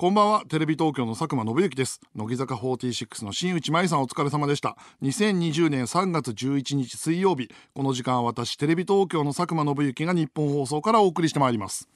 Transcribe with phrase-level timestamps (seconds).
[0.00, 0.44] こんばんは。
[0.48, 2.00] テレビ東京の佐久間信之です。
[2.14, 4.76] 乃木坂46の新内舞さんお疲れ様でした。
[5.02, 7.50] 2020年3月11日水曜日。
[7.74, 11.88] この時間は私テレビ東京の佐久間信之が日本放送からお送りしてまいります。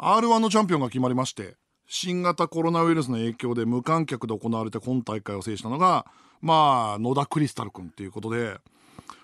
[0.00, 1.54] R1 のチャンピオンが決まりまして
[1.86, 6.06] 新型コロナウイルスの影響で無観客で行われた今大会を制したのが
[6.40, 8.56] まあ野田クリスタル君っていうことで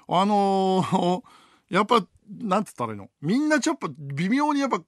[0.07, 1.23] あのー、
[1.69, 3.09] やっぱなんつったらいいの？
[3.23, 4.81] みんなちょっと微妙にやっぱ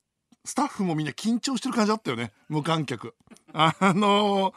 [0.45, 2.33] スタッフもみんな緊張してる感じだったよね。
[2.49, 3.15] 無観客。
[3.53, 4.55] あのー、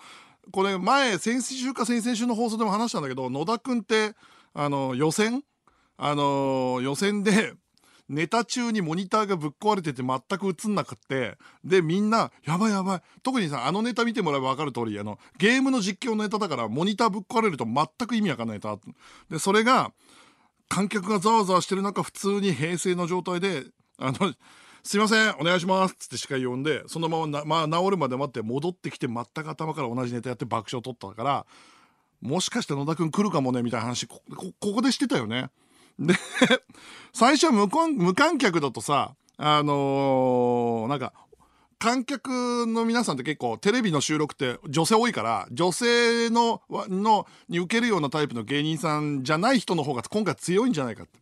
[0.52, 4.14] これ前先週か先々週の放送でも話したんだけど野田君って
[4.54, 5.44] あのー、予選？
[5.98, 7.54] あのー、予選で
[8.10, 13.02] ネタ中にモニターがぶっ壊れてて全く映んなくってでみんなやばいやばい。
[13.24, 18.78] 特にさあのネタ見てもらえば分かる通りあのゲームの実況のネタだからモニターぶっ壊れると全く意味わかんないネタ
[19.30, 19.92] でそれが
[20.70, 23.66] 観客がざわざわしてる中普通に平静の状態で
[23.98, 24.34] あの
[24.84, 31.46] すいませんお願いします」っつって司会呼んでそのまま、まあ、治るまで待って戻ってきて全く頭から同じネタやって爆笑取ったから
[32.22, 34.22] もしかして野田君来るかもねみたいな話こ
[34.60, 35.50] こでしてたよね。
[36.00, 36.16] で
[37.14, 41.14] 最初無無観客だとさあのー、なんか
[41.80, 51.20] 観客の皆さんって結構テレビの収録って女性多いから女性ののに受けるようなタイプの芸人さんじゃない人の方が今回強いんじゃないかって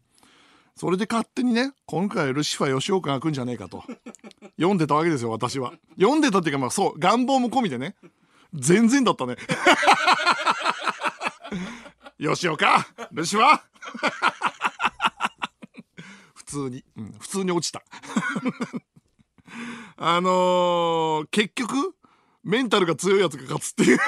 [0.81, 3.83] それで勝手にね今回ルシファー吉岡が来るんじゃねえかと。
[4.57, 5.73] 読んでたわけですよ私は。
[5.99, 7.95] 読んでたっていうかまあそう願望も込みでね。
[8.55, 9.35] 全然だったね。
[12.17, 13.59] 吉岡ルシファー
[16.33, 17.83] 普通に、うん、普通に落ちた。
[19.97, 21.93] あのー、結局
[22.43, 23.99] メンタルが強いやつが勝つっていう。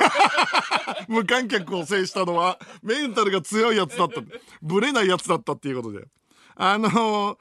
[1.08, 4.24] 無観客を制したのはメンタルが強いやつだった。
[4.64, 6.08] ブレないやつだったっていうことで。
[6.56, 7.38] あのー、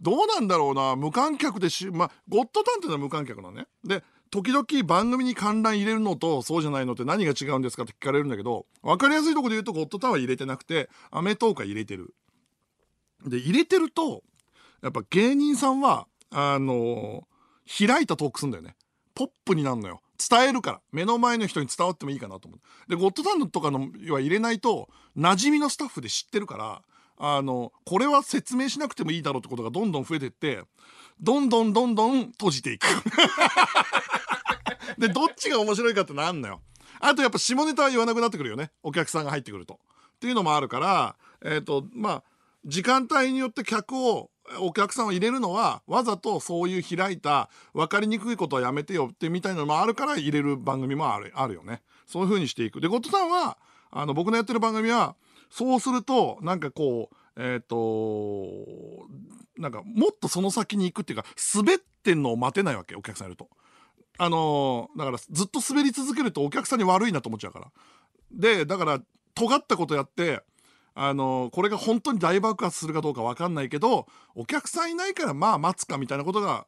[0.00, 0.96] どうなんだろうな。
[0.96, 3.66] 無観客でしまあゴッドタンっていうのは無観客なのね。
[3.84, 12.14] で時々番組に観覧入れるのとそうじゃないのって何が違うんですかって聞かれるんだけど分かりやすいとこで言うとゴッドタンは入れてなくてアメトークは入れてる。
[13.26, 14.22] で入れてると
[14.82, 18.76] やっぱ芸人さんはあのー、開いたトークすんだよね。
[19.14, 20.02] ポップになるのよ。
[20.18, 20.80] 伝えるから。
[20.92, 22.90] 目の前の人に伝わってもいいかなと思う。
[22.90, 26.82] でゴッドタンとかのは入れないと馴染みのスタッフで知ってるから
[27.18, 30.60] あのこれは説明しなくてもいいだろうってことがどんどん増えてって
[31.20, 32.86] どんどんどんどん閉じていく。
[34.98, 36.60] でどっちが面白いかってなんのよ。
[37.00, 38.70] あとやっぱ下ネタは言わなくなってくるよね。
[38.82, 39.80] お客さんが入ってくると。
[40.16, 42.22] っていうのもあるからえっ、ー、とまあ
[42.64, 51.82] 時間帯によって客をお客さんを入れるのはわざとそういう開いた分かりにくいことはやめてよってみたいなのもあるから入れる番組もあるあるよね。
[52.06, 52.80] そういう風にしていく。
[52.80, 53.58] でゴッドさんは
[53.90, 55.16] あの僕のやってる番組は
[55.50, 59.06] そうするとなんかこうえっ、ー、と
[59.58, 63.48] なんかもっとその先に行くっていうか滑ってんのを待てないわけお客さんいると。
[64.18, 67.70] あのー、だからずっと滑り続けるとお客さんに悪いなと思っちゃうから。
[68.32, 69.00] でだから
[69.34, 70.42] 尖ったことやって
[70.98, 76.66] あの、これが本当に大爆発するかどうか分かんないけどお客さんいないからまあ待つかみたいなことが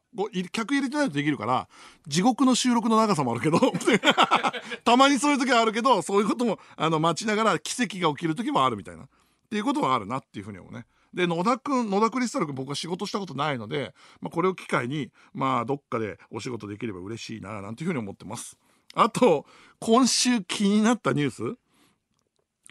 [0.51, 1.67] 客入れてないとできるから
[2.07, 3.59] 地獄の収録の長さもあるけど
[4.85, 9.07] たまにそういう時はあるけどそういうこともあの待ちながら奇跡が起きる時もあるみたいなっ
[9.49, 10.85] ていうことはあるなっていうふうに思うね。
[11.11, 18.59] で野田君野田クリスタル君僕は仕事したことないので、まあ、これを機会にまあどっかでお仕事できれば嬉しいななんていうふうに思ってます。
[18.93, 19.47] あと
[19.79, 21.57] 今週気になったニュース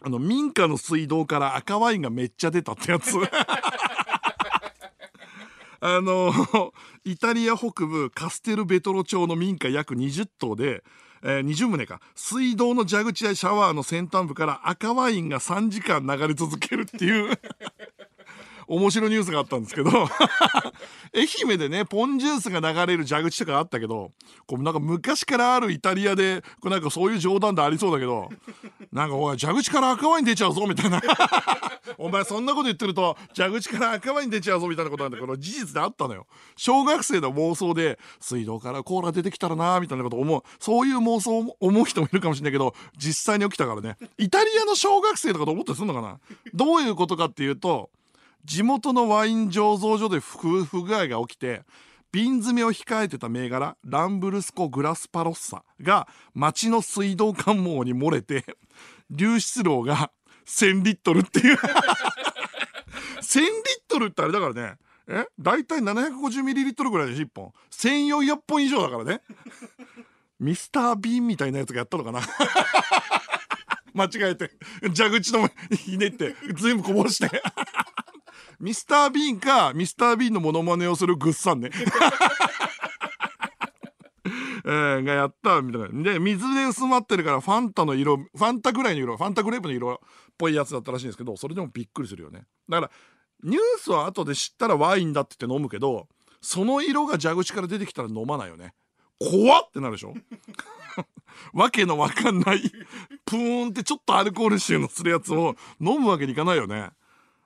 [0.01, 3.15] あの民家の水道から赤ワインがめっちゃ出たってやつ。
[5.81, 6.33] あの
[7.05, 10.83] イタリア北部カステルベトロ町の民家約20棟で、
[11.23, 12.01] えー、20棟か。
[12.15, 17.39] 水道の蛇口やシャワーの先端部から赤ワインが3時間流れ続けるっていう
[18.67, 19.89] 面白いニュースがあったんですけど。
[21.15, 24.11] 愛媛でねポンジュースが流れる蛇口とかあったけど
[24.45, 28.29] こうなんか昔からあるイタリアでこうなんかそういう冗談でありそうだけど
[28.91, 31.01] なんかおい蛇口から赤ワイン出ちゃうぞみたいな。
[31.97, 36.25] お前そんなこと言ってると蛇口から赤ワイン出ちゃうぞみたいなことなんだけど事実であったのよ。
[36.55, 40.43] 小学生の妄想で水道からコーラ出てきたらなみたいなこと思う。
[40.59, 43.97] そういう妄想を思う人もいるかもしれないけど実際に起きたからね。
[44.17, 46.19] イタリアの小学生とかと思ったりするのかな？
[46.53, 47.89] どういうことかっていうと
[48.45, 50.37] 地元のワイン醸造所で不
[50.83, 51.63] 具合が起きて
[52.11, 58.45] 瓶詰めを控えてた銘柄ランブルスコ・グラスパロッサが町の水道管網に漏れて
[59.11, 60.11] 流出量が
[60.45, 61.57] 1000リットルっていう。
[63.21, 63.51] 1000リッ
[63.87, 64.77] トルってあれだからね。
[65.07, 65.25] え？
[65.39, 69.21] 大体750ミリリットルぐらいでしょ1本1400本以上だからね。
[70.39, 72.21] ミスター・ビーンみたいなやつがやったのかな。
[73.93, 74.51] 間違えて。
[74.95, 77.41] 蛇口のひねって全部こぼして。
[78.59, 81.71] ミスター・ビーンかミスター・ビーンのモノマネをするグッサンね。
[84.65, 86.03] えー、がやったみたいな。
[86.13, 89.97] で水で薄まってるからファンタの色ファンタぐらいの色ファンタグレープの色っ
[90.37, 92.45] ぽいやつだったらしいんですけどそれでもびっくりするよね。
[92.67, 92.91] だから
[93.43, 96.07] ニュースは後で知ったらワインだって言って飲むけど
[96.41, 98.73] その色が蛇口から出てきたら飲まないよね。
[99.19, 100.13] 怖ってなるでしょ？
[101.53, 102.61] わけのわかんない
[103.25, 106.89] プーンってちょっとアルコール臭のするやつを飲むわけにいかないよね。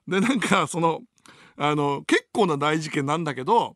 [0.08, 1.02] でなんかその
[1.56, 3.76] あの結構な大事件なんだけど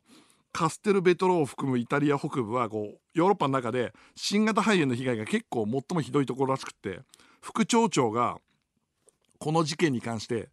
[0.52, 7.00] カステルベトロを含むイタリア北部はこうヨーロッパの中で新型肺炎の被害が結構最もひどいところらしくって
[7.40, 8.38] 副町長が
[9.38, 10.48] この事件に関して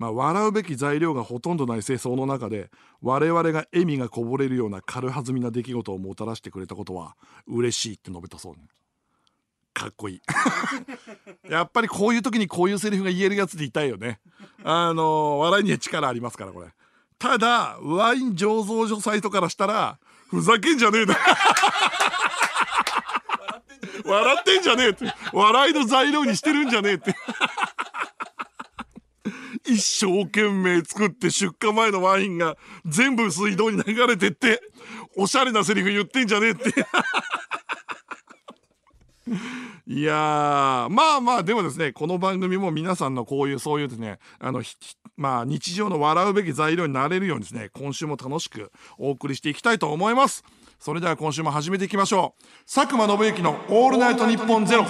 [0.00, 2.70] まあ、笑うべき材料がほとんどない清掃の中で
[3.02, 7.16] 我々が笑みがこぼれるような軽はずみな出来事をもたらしてくれたことは
[7.46, 8.60] 嬉しいって述べたそうね。
[9.80, 10.20] かっこいい。
[11.50, 14.20] やっぱりこういう時にこういうセリフが言えるやつでいたいよね。
[14.62, 16.68] あの笑いには力ありますからこれ。
[17.18, 19.98] ただワイン醸造所サイトからしたら
[20.28, 21.16] ふざけんじゃねえな
[24.04, 25.14] 笑ってんじゃねえって。
[25.32, 27.16] 笑いの材料にしてるんじゃねえって。
[29.64, 34.60] 一生懸命作って出荷前のワインが全部水道に流れてって
[35.16, 36.74] おしゃれなセリフ言ってんじゃねえって。
[39.92, 44.62] いやまあまあでもですねこの番組も皆さんのこういうそういうですねあの
[45.16, 50.44] まあ日常の笑うべき材料になれるようにですね今週も楽しくお送りしていきたいと思います。
[50.78, 52.44] それでは今週も始めていきましょう。
[52.72, 54.84] 佐久間信之の「オールナイトニッポンゼロ。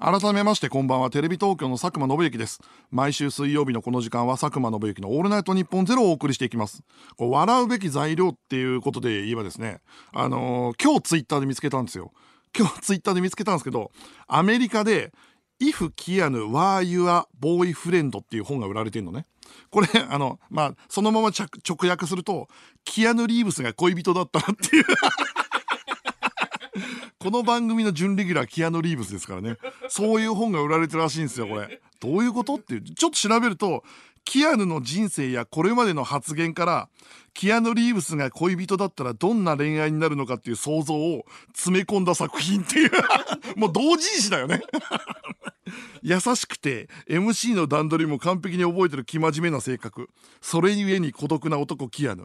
[0.00, 1.10] 改めましてこんばんは。
[1.10, 2.60] テレビ東京の佐久間信之です。
[2.92, 6.84] 毎週水曜日のこの時間は佐久間信之のオールナイトニッポンゼロをお送りしていきます。
[7.16, 9.80] こう笑うべき材料っていうことで言えばですね
[10.12, 12.12] あのー、今日ツイッターで見つけたんですよ。
[12.56, 13.90] 今日ツイッターで見つけたんですけど
[14.28, 15.12] アメリカで
[15.60, 19.26] If Keanu were your boyfriend っていう本が売られてるのね。
[19.68, 22.46] これあのまあそのまま直訳すると
[22.84, 24.84] キアヌ・リーブスが恋人だったっていう。
[27.28, 29.58] この番組の準レギュラーキアヌ・リーブスですからね。
[29.88, 31.82] そういう本が売られてるらしいんですよこれ。
[32.00, 32.80] どういうことっていう。
[32.80, 33.84] ちょっと調べると
[34.24, 36.88] キアヌの人生やこれまでの発言から
[37.34, 42.90] キアヌ・リーブスが恋人だったらどんな恋愛になるのかっていう想像を詰め込んだ作品っていう。
[43.56, 44.62] もう同人誌だよね。
[46.00, 50.08] 優しくて MC の段取りも完璧に覚えてる生真面目な性格。
[50.40, 52.24] それゆえに孤独な男キアヌ。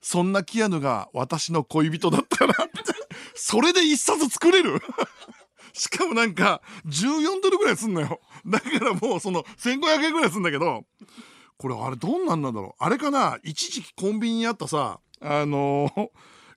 [0.00, 2.91] そんなキアヌが私の恋人だったらって。
[3.34, 4.80] それで一冊作れる？
[5.74, 8.20] しかもなんか14ドルぐらいすんのよ。
[8.46, 10.84] だからもうその1500円ぐらいすんだけど
[11.56, 12.84] これあれどんなんなんだろう？
[12.84, 13.38] あれかな？
[13.42, 16.08] 一時期コンビニにあったさあのー、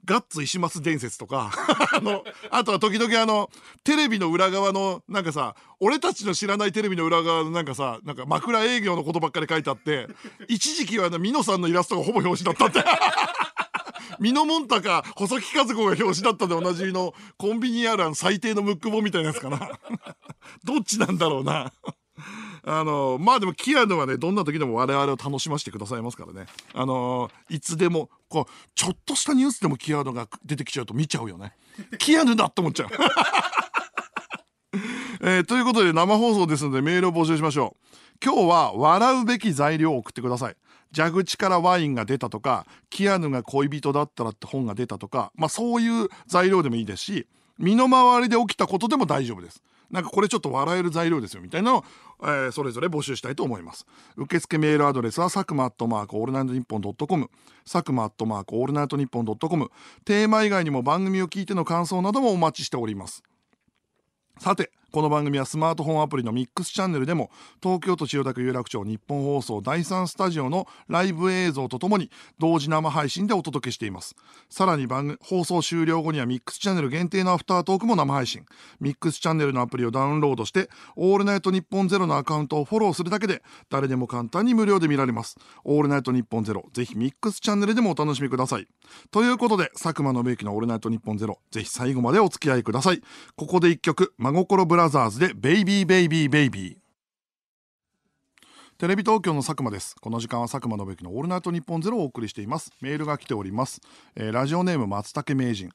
[0.04, 1.51] ガッツ石松伝説とか
[1.94, 3.50] あのあとは時々あの
[3.83, 10.07] テレビの裏側のなんかさ俺たちの知らないテレビの裏側のなんかさなんか枕営業のことばっかり書いてあって
[10.48, 12.89] 一時期はミノさんのイラストがほぼ表紙だったって。
[14.20, 19.70] ミノモンタか細木和子が表紙だったでおなじみのコンビニある最低のムック本みたいなやつかな。
[20.64, 21.72] どっちなんだろうな。
[22.68, 26.48] あのまあでもキアヌはねどんな時でも我々を楽しませてくださいますからね。
[26.74, 31.54] あのいつでもこうちょっとしたニュースでもキアヌが出てきちゃうと見ちゃうよね。
[32.00, 32.90] キアヌだって思っちゃう。
[35.22, 37.86] えー、ということで生放送ですのでメールを募集しましょう。
[38.24, 40.56] 今日は笑うべき材料を送ってください。
[40.96, 47.28] 蛇口からワインが出たとかキアヌが恋人だったらって本が出たとか、まあ、そういう材料でもいいですし
[47.58, 49.64] 身の回りで起きたことでも大丈夫です。
[49.92, 51.84] なんかこれちょっと笑える材料ですよみたいなのを、
[52.24, 53.86] えー、それぞれ募集したいと思います。
[54.18, 57.30] 受付メールアドレスは佐久間アットマークオールナイトニッポンドットコム
[57.72, 59.70] 佐久間アットマークオールナイトニッポンドットコム
[60.04, 63.24] テーマ以外にも番組を聞いての感想などもお待ちしております。
[64.40, 67.30] さてこの番組はスマートフォンアプリのミックスチャンネルでも
[67.62, 72.10] 東京都千代田区有楽町日本放送第3スタジオのライブ映像とともに
[72.40, 74.16] 同時生配信でお届けしています。
[74.50, 78.46] さらに番組放送終了後にはミックスチャンネル限定のアフタートークも生配信
[78.80, 85.36] ミックスチャンネルのアプリをダウンロードしてオールナイトニッポンゼロのアカウントをフォローするだけで誰でも簡単に無料で見られます。
[85.66, 88.68] オールナイトニッポンゼロぜひミックスチャンネルでもお楽しみください。
[89.12, 93.02] ということで佐久間信之のオールナイトニッポンゼロぜひ最後までお付き合いください。
[93.36, 96.77] ここで一曲真心ブラザーズでベイビーベイビーベイビー
[98.77, 99.96] テレビ東京の佐久間です。
[100.01, 102.74] この時間は佐久間信之のオールナイトニッポンゼロをお送りしています。
[102.82, 103.80] メールが来ております、
[104.18, 105.70] えー、ラジオネーム松茸名人。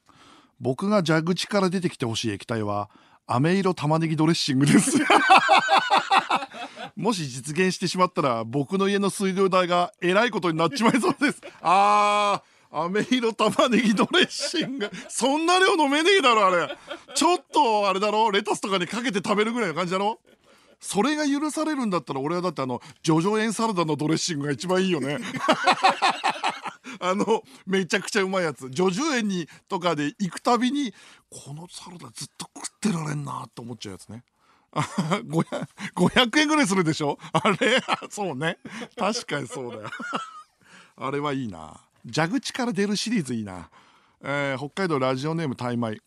[0.59, 2.91] 僕が蛇口から出てきてほしい液体は
[3.25, 4.99] 飴色玉ねぎドレッシングです。
[6.95, 11.41] もし実現してしまったら僕の家の水道代がえらいことになっちまいそうです。
[11.61, 12.50] あー。
[12.71, 14.89] 飴色玉ねぎドレッシング。
[15.09, 16.77] そんな量飲めねえだろあれ。
[17.15, 18.31] ちょっとあれだろ？
[18.31, 20.19] レタスとかにかけて食べるぐらいの感じだろ？
[20.79, 25.19] それが許されるんだったら俺はだってあのジョジョエンサラダのドレッシングが一番いいよね。
[26.99, 28.69] あのめちゃくちゃうまいやつ。
[28.69, 30.93] 叙々苑にとかで行くたびに
[31.29, 34.23] このサラダずっと食ってられんなと思っちゃうやつね。
[34.73, 37.17] 500, 500円ぐらいするでしょ？
[37.33, 37.57] あれ？
[38.09, 38.57] そうね。
[38.95, 39.89] 確かにそうだよ。
[40.95, 41.81] あれはいいな。
[42.05, 43.69] 蛇口から出るシリーズいいな、
[44.23, 46.01] えー、北海道ラジオネームタイマイ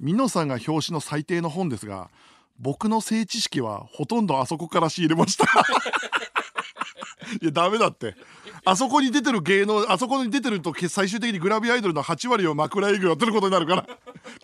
[0.00, 2.10] ミノさんが表紙の最低の本ですが
[2.58, 5.44] 僕の性知識はほとんどあそこから仕入れました。
[7.40, 8.16] いやダメだって。
[8.64, 13.86] あそこに出てる芸能あそこに出てると最終的にグラビアアイドルの8割を枕営業やってることになるから。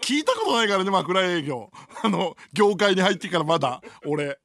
[0.00, 1.70] 聞いたことないからね枕営業。
[2.02, 4.38] あの業界に入ってからまだ俺。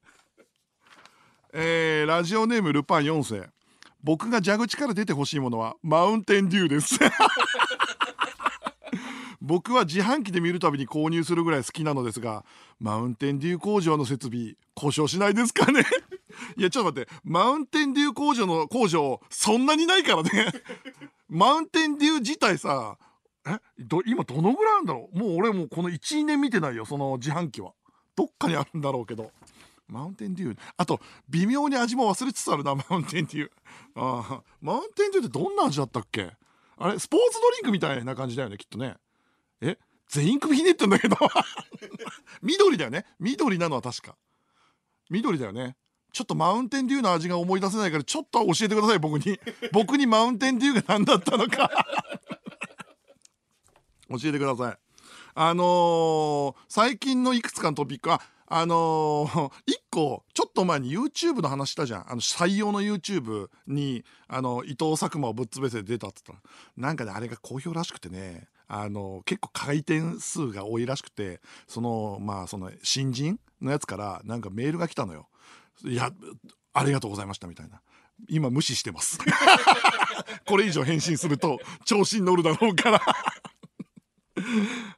[1.54, 3.50] えー、ラジオネームルパン4世。
[4.04, 7.00] 僕が蛇口から出てほしいものはマウンテンデューです。
[9.42, 12.46] 僕は自販機で見るたびに購入するぐらい好きなのですが
[12.80, 15.84] マウンテンデュー工場の設備故障しないですかね。
[16.56, 17.12] いやちょっと待って。
[17.24, 20.30] マウンテンデュー工場の工場そんなにないからね。
[21.28, 22.98] マウンテンデュー自体さ
[23.46, 23.58] え？
[23.80, 25.18] ど今どのぐらいなんだろう？
[25.18, 27.74] もう俺もうこの12年見てないよその自販機は。
[28.16, 29.32] どっかにあるんだろうけど。
[29.90, 30.58] マウンテンデュー。
[30.78, 33.50] あと微妙に味も忘れつつあるなマウンテンデュー。
[33.96, 36.32] あマウンテンデューってどんな味だったっけ？
[36.78, 38.96] あれスポーツドリンクみたいな感じだよねきっとね。
[39.62, 39.78] え？
[40.08, 41.16] 全員首ひねってんだけど。
[42.42, 43.06] 緑だよね。
[43.20, 44.16] 緑なのは確か。
[45.10, 45.76] 緑だよね。
[46.12, 49.40] ちょっとマウンテンデューの味が思い出せないからちょっと教えてください僕に。
[49.72, 51.70] 僕にマウンテンデューが何だったのか。
[54.10, 54.78] 教えてください。
[55.36, 58.10] あのー、最近のいくつかのトピック。
[58.10, 59.52] はあのー、1
[59.92, 62.12] 個ちょっと前に YouTube の話したじゃん。
[62.12, 66.40] あの採用の YouTube にあの伊藤佐久間をぶっ潰せて出たっつったら
[66.76, 68.48] なんかねあれが好評らしくてね。
[68.72, 75.28] あの結構回転数が多いらしくてそのまあその新人のやつからなんかメールが来たのよ。
[75.84, 76.12] いや
[76.74, 77.82] ありがとうございましたみたいな。
[78.28, 79.18] 今無視してます。
[80.46, 83.02] これ以上返信すると調子に乗るだろうから。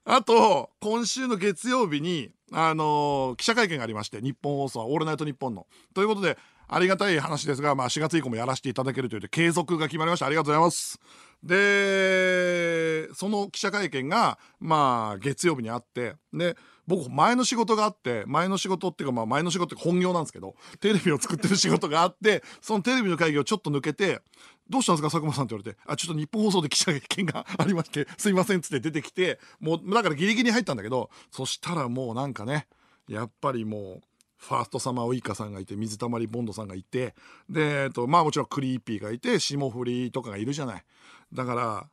[0.06, 10.26] あと今週の月曜日にあの、記者会見がありまして日本放送は「オールナイトニッポンの」ということでありがたい話ですが、まあ、4月以降もやらせていただけるというで継続が決まりました。
[10.26, 11.00] ありがとうございます。
[11.44, 16.56] でその記者会見がまあ月曜日にあってで
[16.88, 24.22] 僕前の仕事があって前の仕事っていうかまあ前の仕事って本業なんですけどテレビを作ってる仕事があってそのテレビの会議をちょっと抜けて
[24.72, 32.68] 「どうしたんですか佐久間さん」って言われて「あちょっと日本放送で記者会見がありましてすいません」っつって出てきてもうだからギリギリ入ったんだけどそしたらもうなんかね
[33.08, 34.02] やっぱりもう
[34.42, 37.14] ファーストサマーウイカさんがいて水溜りボンドさんがいて
[37.48, 40.84] で、えっと、まあもちろんクリーピーがいて霜降りとかがいるじゃない。
[41.32, 41.88] だから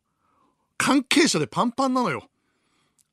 [0.78, 2.24] 関係者でパンパンなのよ。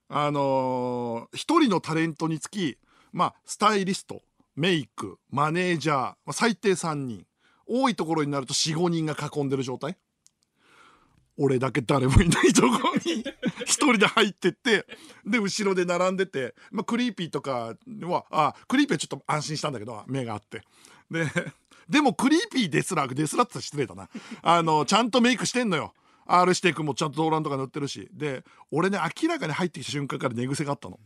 [0.07, 2.77] あのー、一人のタレントにつき
[3.11, 4.21] まあスタイリスト
[4.55, 7.25] メイクマネージャー、最低3人。
[7.67, 9.97] 多いところになると45人が囲んでる状態。
[11.37, 13.25] 俺だけ誰もいないとこに
[13.65, 14.85] 一人で入ってって
[15.25, 20.61] で後ろで並んでて、まあ、クリーピーとかはあクリーピーはちょっと安心したんだけど目があって。
[21.11, 21.29] で
[21.89, 24.09] でもクリーピーですらですらって失礼だな。
[24.41, 25.93] あのちゃんとメイクしてんのよ
[26.25, 28.09] R 指定君もちゃんとドーランとか塗ってるし。
[28.11, 30.99] で俺ね明らかに入ってきた瞬間から寝癖があったの。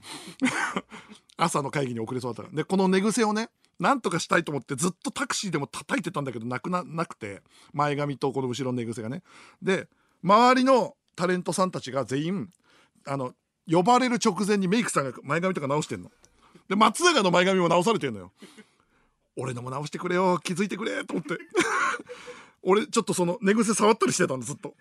[1.38, 2.56] 朝の会議に遅れそうだったから。
[2.56, 3.50] でこの寝癖をね
[3.80, 7.42] なんとかしたいと思ってずっとタクシーでも叩いてたんだけどなくなんなくて。
[7.74, 9.24] 前髪とこの後ろの寝癖がね。
[9.62, 9.88] で
[10.24, 12.50] 周りのタレントさんたちが全員
[13.06, 13.34] あの
[13.70, 16.12] 呼ばれる直前にメイクさんが前髪とか直してんの。
[16.68, 18.32] で松永の前髪も直されてんのよ。
[19.36, 21.38] 俺のも直してくれよ気づいてくれと思って。
[22.63, 24.75] 俺ちょっとその寝癖触ったりしてたんでずっと。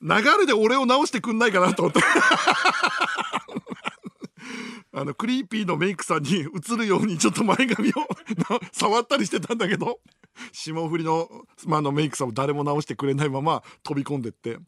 [0.00, 2.00] 流れで俺を直してくんないかなと思って。
[4.92, 7.92] あのクリーピーのメイクさんに映るようにちょっと前髪を
[8.70, 9.98] 触ったりしてたんだけど。
[10.52, 11.28] 霜降りの,、
[11.66, 14.58] まあのメイクさんも誰も直してくれないまま飛び込んでって。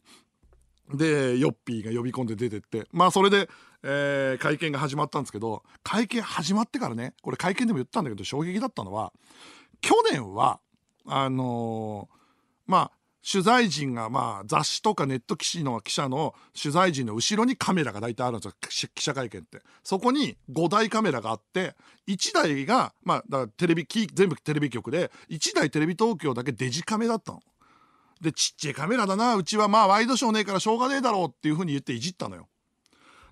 [0.93, 2.87] でヨッピーが呼び込んで出てって。
[2.91, 3.49] まあそれで、
[3.83, 9.11] えー、会見が始まったんですけど会見始まってからねこれ会見でも言ったんだけど衝撃だったのは
[9.81, 10.59] 去年は
[11.05, 12.16] あのー、
[12.67, 12.91] まあ
[13.29, 21.75] 取材陣がまあ雑誌とかネット記事の記者の取材陣の後ろにカメラが大体あるんですよ記者会見ってそこに5台カメラがあって
[22.07, 27.41] 1台がまあだテレビ全部テレビ局で1台テレビ東京だけデジカメだったの。
[28.21, 32.47] でちっちゃいカメラだなうちはまあワイドショーねえからしょうがねえだろうっていうふうに言っていじったのよ。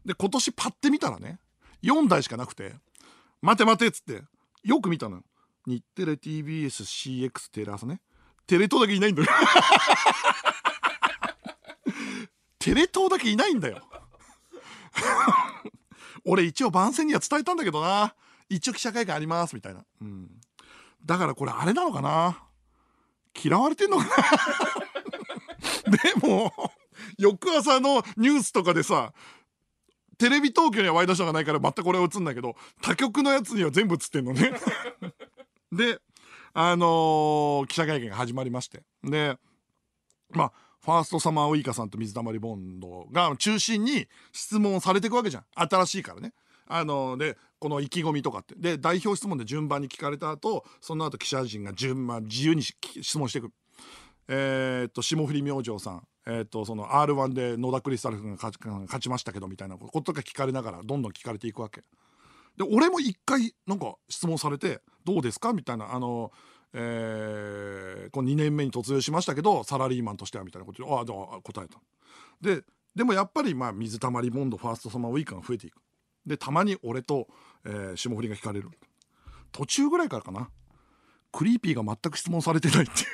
[0.06, 1.40] で今年パッて見たらね
[1.84, 2.76] 4台しかなくて
[3.42, 4.24] 「待て待て」っつって
[4.64, 5.24] よく見たのよ。
[5.66, 8.02] 日テレ TBSCX テレ朝ね
[8.48, 9.30] テレ東だけいないんだよ。
[12.60, 13.82] テレ東だけいないんだよ。
[16.26, 18.16] 俺一応番宣には伝えたんだけどな。
[18.50, 20.30] 一応記者会見ありますみたいな、うん、
[21.04, 22.44] だからこれあれなのかな。
[23.44, 24.12] 嫌われてんのかな。
[26.22, 26.54] でも
[27.18, 29.14] 翌朝のニュースとかでさ
[30.18, 34.54] テレビ東京にはワイドショーがないから全くこれは映んないけど他局のやつには全部映ってんのね。
[35.72, 36.00] で
[36.58, 38.82] あの、記者会見が始まりまして。
[39.04, 39.38] で
[40.32, 45.44] まあファーストサマーウイカさんと水溜りボンドが中心に質問されていくわけじゃん。
[45.56, 46.34] 新しいからね。
[46.68, 48.56] あのでこの意気込みとかって。
[48.56, 53.52] で代表質問で順番に聞かれた後その後記者陣が順番自由に質問していく。
[54.28, 56.08] えー、っと霜降り明星さん。
[56.28, 61.82] えー、っとその r 1で野田クリスタル君が勝ちましたけどみたいなこととか聞かれながらどんどん聞かれていくわけ。
[62.58, 66.32] で俺も一回なんか質問されて「どうですか?」みたいなあの
[66.78, 71.80] えー、こう2年目に突入しましたけどサラリーマンとしてはみたいなことでああ答えた。
[72.42, 75.78] ででもやっぱりまあ水たまりボンドファーストサマーウイカが増えていく。
[76.26, 77.28] でたまに俺と、
[77.64, 78.70] えー、霜降りが聞かれる。
[79.54, 80.50] 途中ぐらいからかな。
[81.32, 83.08] クリーピーが全く質問されてないっていう。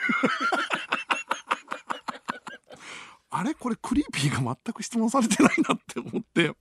[3.29, 3.53] あれ？
[3.53, 6.55] これクリーピーが全く質問されてないなって思って。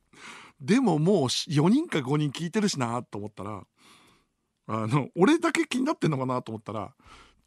[0.60, 3.62] でももう4人か5人聞いてるしなと思ったら
[4.66, 6.92] あの俺だけ気になってんのかなと思ったら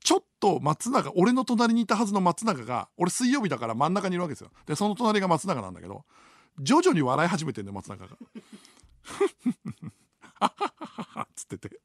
[0.04, 6.04] ちょっと松永俺の隣にいたはずの松永が俺水曜日だから真ん中にいるわけですよでその隣が松永なんだけど
[6.60, 8.18] 徐々に笑い始めてんだよ松永が。
[11.36, 11.80] つってて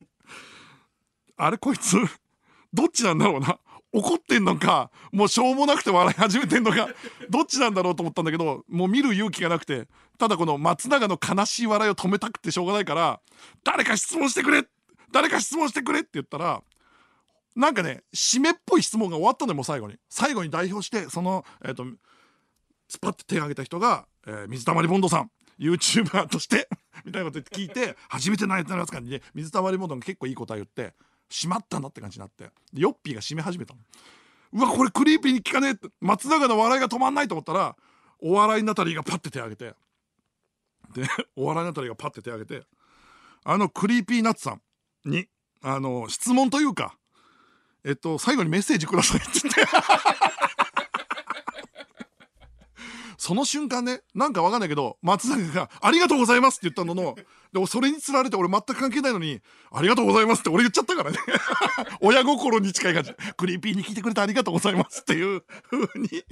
[1.37, 1.97] あれこいつ
[2.73, 3.59] どっちなんだろうな
[3.93, 6.89] 怒ってんのかもうしょうもなくて笑い始めてんのか
[7.31, 13.21] どっちなんだろうと思ったんだけどもう見る勇気がなくてただこの松永の悲しい笑いを止めたくてしょうがないから
[13.65, 14.65] 誰か質問してくれ
[15.13, 16.63] 誰か質問してくれって言ったら
[17.57, 19.97] なんかね締めっぽい質問が終わったのよもう最後に。
[20.09, 21.85] 最後に代表してそのえっ、ー、と
[22.89, 26.69] スパッて手を挙げた人が、えー、水溜りボンドさん YouTuber として
[27.05, 29.23] みたいなこと聞いて初めてのやつなかにね。
[29.35, 30.95] 水溜りボンドが結構いい答え言って
[31.31, 32.51] しまったんだって感じになって。
[32.73, 33.81] ヨッピーが締め始めたの。
[34.53, 35.89] うわこれクリーピーに聞かねえって。
[36.01, 37.77] 松永の笑いが止まんないと思ったら
[38.21, 39.75] お笑いナタリーがパッて手挙げて。
[40.95, 41.07] で
[41.37, 42.67] お笑いナタリーがパッて手挙げて
[43.45, 44.63] あのクリーピーナッツさん
[45.05, 45.29] に
[45.63, 46.97] あの質問というか
[47.85, 50.48] えっと最後にメッセージくださいって言って。
[53.29, 57.15] その瞬間ねなんかわかんないけど松永が「ありがとうございます」って言ったのの
[57.53, 61.19] でもそれにつられて俺全く関係ないのに「ありがとうございます」って俺言っちゃったからね。
[62.01, 66.25] 親心に近い感じ「クリーピーに聞いてくれてありがとうございます」っていう風に。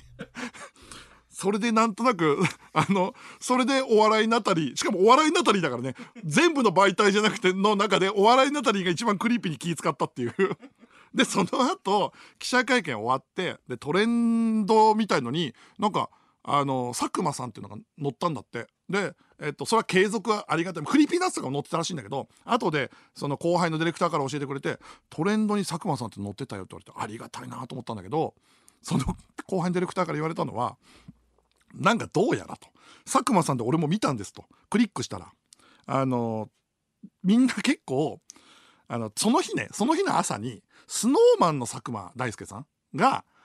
[1.28, 2.38] それでなんとなく
[2.72, 5.96] あのそれでお笑いナタリーしかもお笑いナタリーだからね。
[6.24, 10.34] 全部の媒体じゃなくての中でお笑いナタリーが一番クリーピーに気使ったっていう。
[11.14, 16.08] でその後記者会見終わってでトレンドみたいのになんか
[16.48, 18.68] あの佐久間さんっていうのが乗ったんだって。
[18.88, 20.84] で、えっと、それは継続はありがたい。
[20.84, 24.78] クリーピーナッツとかも乗ってたらしいんだけど後でその後輩のディレクターから教えてくれて
[25.10, 28.34] トレンドに佐久間さんって乗ってたよって言われてありがたいなと思ったんだけど
[28.80, 29.04] その
[29.46, 30.76] 後輩のディレクターから言われたのは
[31.74, 32.68] なんかどうやらと。
[33.04, 34.44] 佐久間さんで俺も見たんですと。
[34.70, 35.32] クリックしたら。
[35.86, 36.48] あの
[37.22, 38.20] みんな結構
[38.88, 43.24] あのその日ねその日の朝にスノーマンの佐久間大介さんが「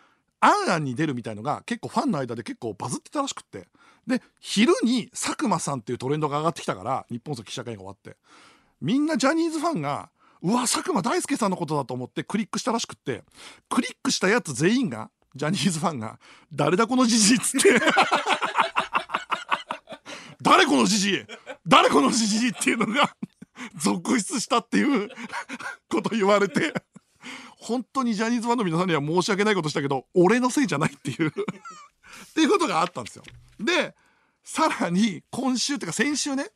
[0.41, 3.67] アンアンに出るみたいのが結構ファンの間で結構バズってたらしくって。
[4.08, 8.17] で昼に佐久間さんっていうトレンドが上がってきたから日本総記者会が終わって。
[8.82, 10.10] みんなジャニーズファンが
[10.41, 13.23] うわ佐久間大介さんのことだと思ってクリックしたらしくって。
[13.69, 16.19] クリックしたやつ全員がジャニーズファンが
[16.51, 17.80] 「誰だこのじじい」っつって。
[20.41, 21.25] 誰このじじい。
[21.67, 23.15] 誰このじじいっていうのが
[23.77, 25.10] 続出したっていう
[25.88, 26.73] こと言われて。
[27.62, 31.34] 本当にジャニーズファンの皆さんには申し訳ないことしたけど俺のせいじゃないっていう っ
[32.34, 33.24] ていうことがあったんですよ。
[33.60, 33.95] で
[34.43, 36.50] さらに今週っていうか先週ね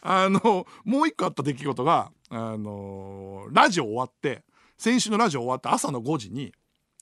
[0.00, 4.44] あのもう一個あった出来事があのラジオ終わって
[4.78, 6.54] 先週のラジオ終わって朝の5時に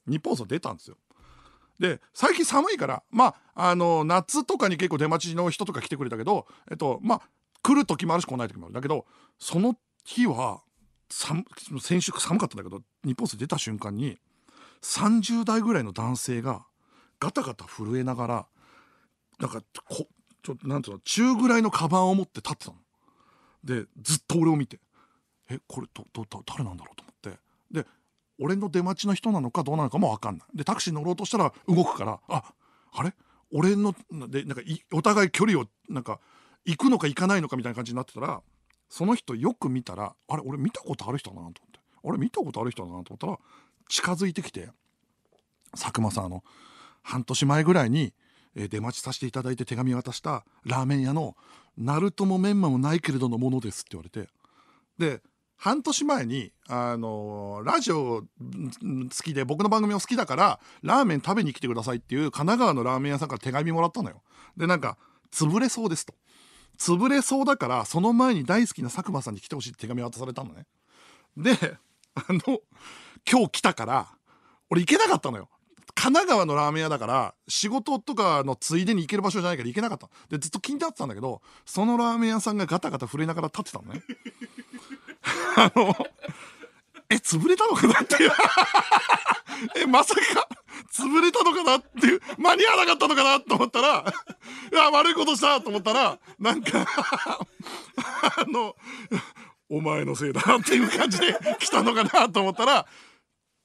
[0.06, 0.96] 日本放送出たんですよ。
[1.78, 7.22] で最近寒いからまああの夏とかに結構出待ちの人とか来てくれたけどえっとまあ
[7.62, 9.04] 来る時もあるし来ない時もあるだけど
[9.38, 10.62] その日は
[11.10, 14.18] 先週寒かったんだけど日本生出た瞬間に
[14.82, 16.64] 30代ぐらいの男性が
[17.18, 18.46] ガタガタ震えながら
[19.38, 20.06] なんかこ
[20.42, 22.76] ちょっとなんていうの中ぐらいのカバンを持って立ってたの。
[23.62, 24.78] でずっと俺を見て
[25.50, 27.82] えこれどど誰なんだろうと思って。
[27.82, 27.86] で
[28.38, 30.56] 俺の出待ちの人なのかどうなのかも分かんない。
[30.56, 32.42] でタクシー乗ろうとしたら動くからあ
[32.92, 33.12] あれ？
[33.52, 33.94] 俺の
[34.28, 36.20] でなんかお互い距離をなんか
[36.64, 38.40] 行くのか行かないのかみたいな感じになってたら
[38.88, 41.69] その人よく見たらあれ俺見たことある人だなと思って。
[42.04, 43.38] あれ見たことある人だなと思ったら
[43.88, 44.70] 近づいてきて
[45.72, 46.44] 佐久間さんあの
[47.02, 48.12] 半年前ぐらいに、
[48.54, 51.36] 出待ちさせていただいて手紙渡したラーメン屋の
[51.78, 54.28] 「ナルトもメンマもないけれどのものです」って言われて
[54.98, 55.22] で
[55.56, 58.26] 半年前にあのラジオ好
[59.22, 64.22] きで僕の番組も好きだからラーメン食べに来てくださいっていう神奈川のラーメン屋さんから手紙もらったのよ。
[64.56, 64.96] でなんか
[65.30, 66.14] 潰れそうですと。
[66.78, 70.66] 潰れそうだからその前に大好きな佐久間さんに来てほしいって手紙渡されたのね。
[71.36, 71.78] で
[72.14, 72.60] あの
[73.30, 74.08] 今日来たから
[74.70, 75.48] 俺行けなかったのよ。
[75.94, 84.02] 神奈川のラーメン屋だから仕事とかのついでに行ける場所じゃないから行けなかったでずっと気になってたんだけどそのラーメン屋さんがガタガタ震えながら立ってたのね。
[85.56, 85.94] あの
[87.10, 88.30] え潰れたのかなっていう。
[89.76, 90.20] えまさか
[90.92, 94.04] 潰れたのかなっていう間に合わなかったのかなと思ったら
[94.72, 98.74] いや悪いことしたと思ったらなんか あの
[99.70, 102.86] お前のせいだなっていう感じで来たのかなと思ったら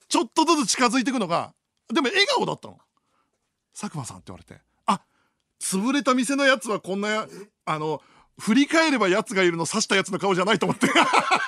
[0.08, 1.52] ちょっとずつ近づいていくのが
[1.92, 2.78] でも笑顔だったの。
[3.78, 4.60] 佐久間さんって言われて。
[4.86, 5.02] あ
[5.60, 7.26] 潰れた店のやつはこんな
[7.64, 8.00] あの
[8.38, 10.88] 振り返ればやつがいるの刺したやつの顔じゃないと思って。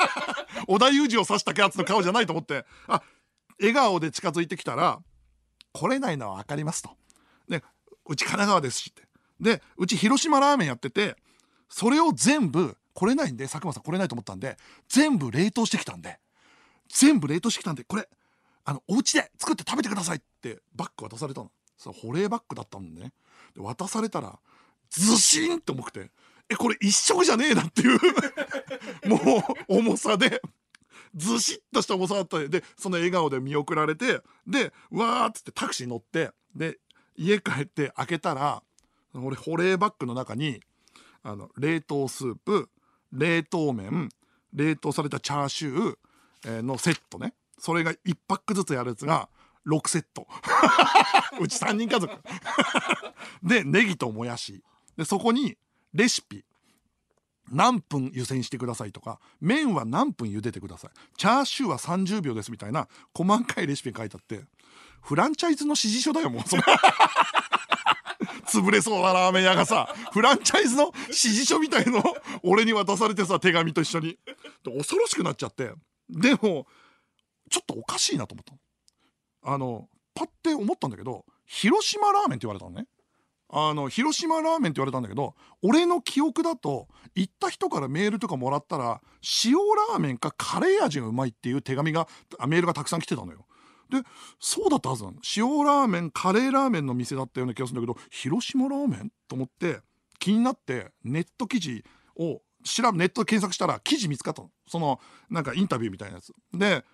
[0.66, 2.66] 織田裕二を刺したやつの顔じゃないと思って。
[2.88, 3.02] あ
[3.58, 5.00] 笑顔で近づいてきたら
[5.72, 6.90] 来れないのは分かりますと。
[7.48, 7.62] で
[8.06, 9.08] うち神奈川ですしって。
[9.40, 11.16] でうち広島ラーメンやってて
[11.68, 14.56] それを全部来れないんで佐久間さん来れないと思ったんで
[14.88, 16.18] 全部冷凍してきたんで
[16.88, 18.08] 全部冷凍してきたんでこれ
[18.64, 21.52] あのお家で作って食べてくださいってバッグ渡されたの。
[21.76, 23.12] そ保冷バッグだったんでね。
[23.54, 24.36] で渡されたら
[24.90, 26.10] ずしんって重くて
[26.48, 28.00] えこれ一食じゃねえなっていう
[29.06, 29.16] も
[29.68, 30.42] う重さで
[31.14, 36.78] ずしっとした重さだったでその笑顔で見送られてでわーっつってタクシー乗ってで
[37.14, 38.62] 家帰って開けたら
[39.14, 40.60] 俺保冷バッグの中に
[41.22, 42.68] あの冷凍スープ
[43.12, 44.08] 冷凍麺
[44.54, 47.34] 冷凍されたチャーシューのセットね。
[47.58, 49.28] それが1パックずつやるやつが
[49.66, 50.26] 6セット。
[51.40, 52.14] うち3人家族。
[53.42, 54.62] でネギともやし。
[54.96, 55.56] でそこに
[55.92, 56.44] レシピ。
[57.50, 59.20] 何分湯煎してくださいとか。
[59.40, 60.90] 麺は何分茹でてください。
[61.16, 64.44] チャーシューは30秒ですみたいな細かいレシピ書いてあって。
[65.02, 66.62] フランチャイズの指示書だよもうそれ。
[68.48, 72.02] 潰れそうなラーメン屋がさフランチャイズの指示書みたいのを
[72.42, 74.18] 俺に渡されてさ手紙と一緒に。
[74.64, 75.72] 恐ろしくなっちゃって。
[76.10, 76.66] でも
[77.50, 82.86] ちょっとおかしいなと思ったあのパッて思ったんだけど広島ラーメンって言われたのね。
[83.50, 89.00] あの広島ラーメンって言われたんだけど俺の記憶だと行った人からメールとかもらったら
[89.44, 92.08] 塩ラーメンかカレー味がうまいっていう手紙が
[92.46, 93.46] メールがたくさん来てたのよ。
[93.90, 94.02] で
[94.38, 95.16] そうだったはずなの。
[95.36, 99.12] 塩ラーメンカレーラーメンの店だったような気がするんだけど広島ラーメン？
[99.28, 99.80] と思って
[100.18, 101.84] 気になってネット記事
[102.16, 104.50] を調べネット検索したら記事見つかったの。
[104.66, 106.32] そのなんかインタビューみたいなやつ。
[106.52, 106.84] で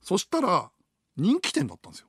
[0.00, 0.70] そしたら
[1.16, 2.08] 人気店だったんですよ。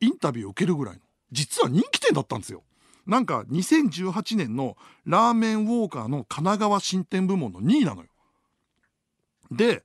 [0.00, 1.00] インタビュー受けるぐらいの。
[1.32, 2.62] 実は人気店だったんですよ。
[3.06, 8.08] なんか2018年のラーメンウォーカーの神奈川新店部門の2位なのよ。
[9.50, 9.82] で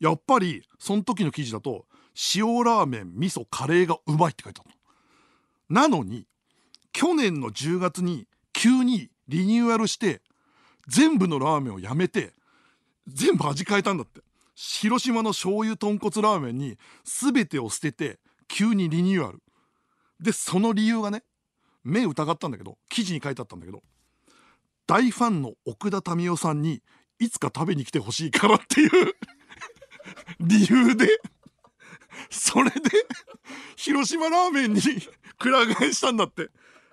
[0.00, 1.86] やっぱりその時の記事だと
[2.34, 4.74] 塩ラーメン味噌カレーがうまいって書いてある
[5.68, 6.26] なのに
[6.92, 10.20] 去年の10月に急にリニューアルして
[10.86, 12.32] 全部のラーメンをやめて
[13.08, 14.20] 全部味変えたんだって。
[14.54, 19.42] 広島の醤油豚骨ラーメンに全てを捨てて急にリニューアル。
[20.20, 21.24] でその理由がね
[21.82, 23.82] 目疑ったんだけど記事に書いてあったんだけど
[24.86, 26.82] 大ファンの奥田民生さんに
[27.18, 29.16] いつか食べに来てほしいからっていう
[30.40, 31.08] 理由で
[32.30, 32.80] それで
[33.76, 34.80] 広島ラーメンに
[35.38, 36.50] くら替えしたんだって。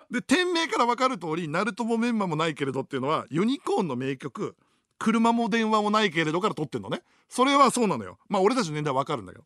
[0.10, 4.57] で店名から分かる通りナルトもメンマもないけれどっていうのはユニコーンの名曲
[4.99, 7.01] 車も電話もないけれどから撮ってんのね。
[7.29, 8.19] それはそうなのよ。
[8.27, 9.45] まあ俺たちの年代は分かるんだけど。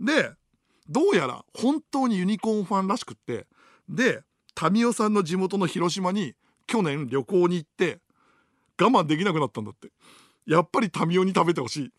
[0.00, 0.32] で
[0.88, 3.46] どうやら本当にユニコーンファンらしくって。
[3.88, 4.22] で
[4.70, 6.34] 民生さんの地元の広島に
[6.66, 7.98] 去年旅行に行って
[8.80, 9.90] 我慢できなくなったんだって。
[10.46, 11.92] やっぱり民生に食べてほしい。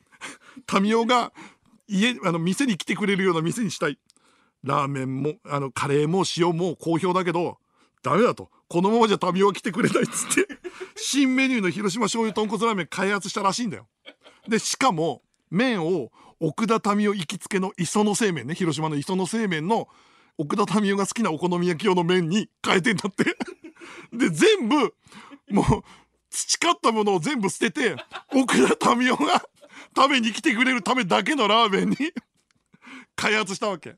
[0.81, 1.33] 民生が
[1.87, 3.99] 家あの店に来てくれるような店にしたい。
[4.63, 7.57] ラーメンもあのカレーも塩も好評だけど
[8.03, 8.49] ダメだと。
[8.67, 10.55] このままじゃ民生は来てくれないっつって。
[10.95, 13.87] 新メニューの広島醤油豚骨ラーメン開発したらしいんだよ。
[14.47, 18.55] でしかも麺を奥田民生行きつけの磯の製麺ね。
[18.55, 19.87] 広島の磯の製麺の
[20.37, 23.23] 奥田民生が好きなお好み焼き用の麺に変えてんだって。
[24.11, 24.93] で全部
[25.51, 25.83] もう
[26.29, 27.95] 培ったものを全部捨てて
[28.33, 29.43] 奥田民生が
[29.95, 31.97] 食べに来てくれるためだけのラーメンに
[33.15, 33.97] 開発したわけ。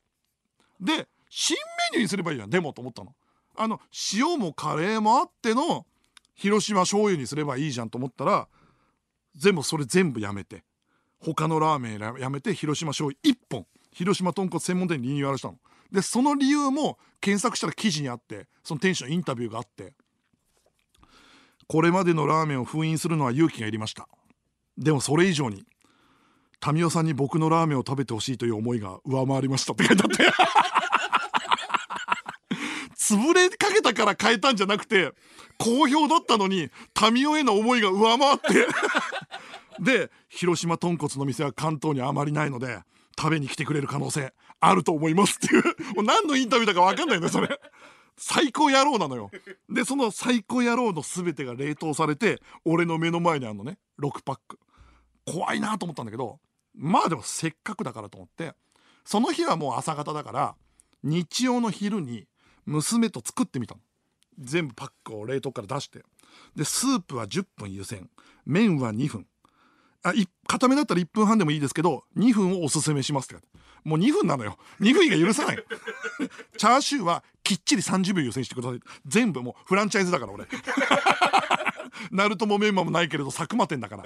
[0.80, 1.56] で新
[1.92, 3.16] メニューにすればいいじゃんでもと思ったの。
[3.56, 3.82] あの
[4.14, 5.86] 塩もカレーもあっての
[6.36, 8.48] 広島醤油にすればいいじゃんと思ったら
[9.36, 10.64] 全部それ全部やめて。
[11.20, 13.66] 他のラーメンやめて広島醤油1本。
[13.92, 15.58] 広島豚骨専門店にリニューアルしたの。
[15.92, 19.94] でその理由も検索したら記事にあってその店主のインタビューがあって。
[21.68, 24.08] これまでのラーメンを封印するのは勇気がいりました。
[24.78, 25.66] でもそれ以上に
[26.74, 30.24] 民生さんに僕のラーメンを食べてほしいという思いが上回りましたって書いてあって。
[32.98, 35.14] 潰れかけたから変えたんじゃなくて
[35.58, 36.70] 好評だったのに
[37.14, 38.68] 民生への思いが上回って。
[39.80, 42.80] で広島豚骨の店は関東にあまりないので
[43.18, 45.64] 食べに来てくれる可能性あると思いますっていう。
[45.96, 47.48] もう何のインタビューだか分かんないんだよそれ。
[48.18, 49.30] 最高野郎なのよ。
[49.70, 54.60] でその最高野郎の全てが冷凍されて俺の目の前にあるのね6パック。
[55.26, 56.40] 怖いなと思ったんだけど
[56.78, 58.54] まあでもせっかくだからと思って
[59.04, 60.56] その日はもう朝方だから
[61.04, 62.28] 日曜の昼に
[62.66, 63.82] 娘と作ってみたの。
[64.40, 66.04] 全部パックを冷凍から出して。
[66.56, 68.10] でスープは10分湯煎。
[68.46, 69.26] 麺は2分。
[70.04, 70.14] あ
[70.48, 73.44] 固めだったら1分半でもいいですけど2分をおすすめしますって
[73.84, 74.58] もう2分なのよ。
[74.80, 75.64] 2分以外許さない。
[76.58, 78.80] チャーシューはきっちり30秒湯煎してください。
[79.06, 80.46] 全部もうフランチャイズだから俺。
[82.12, 84.04] ナルトもメンマもないけれど佐久間店だから。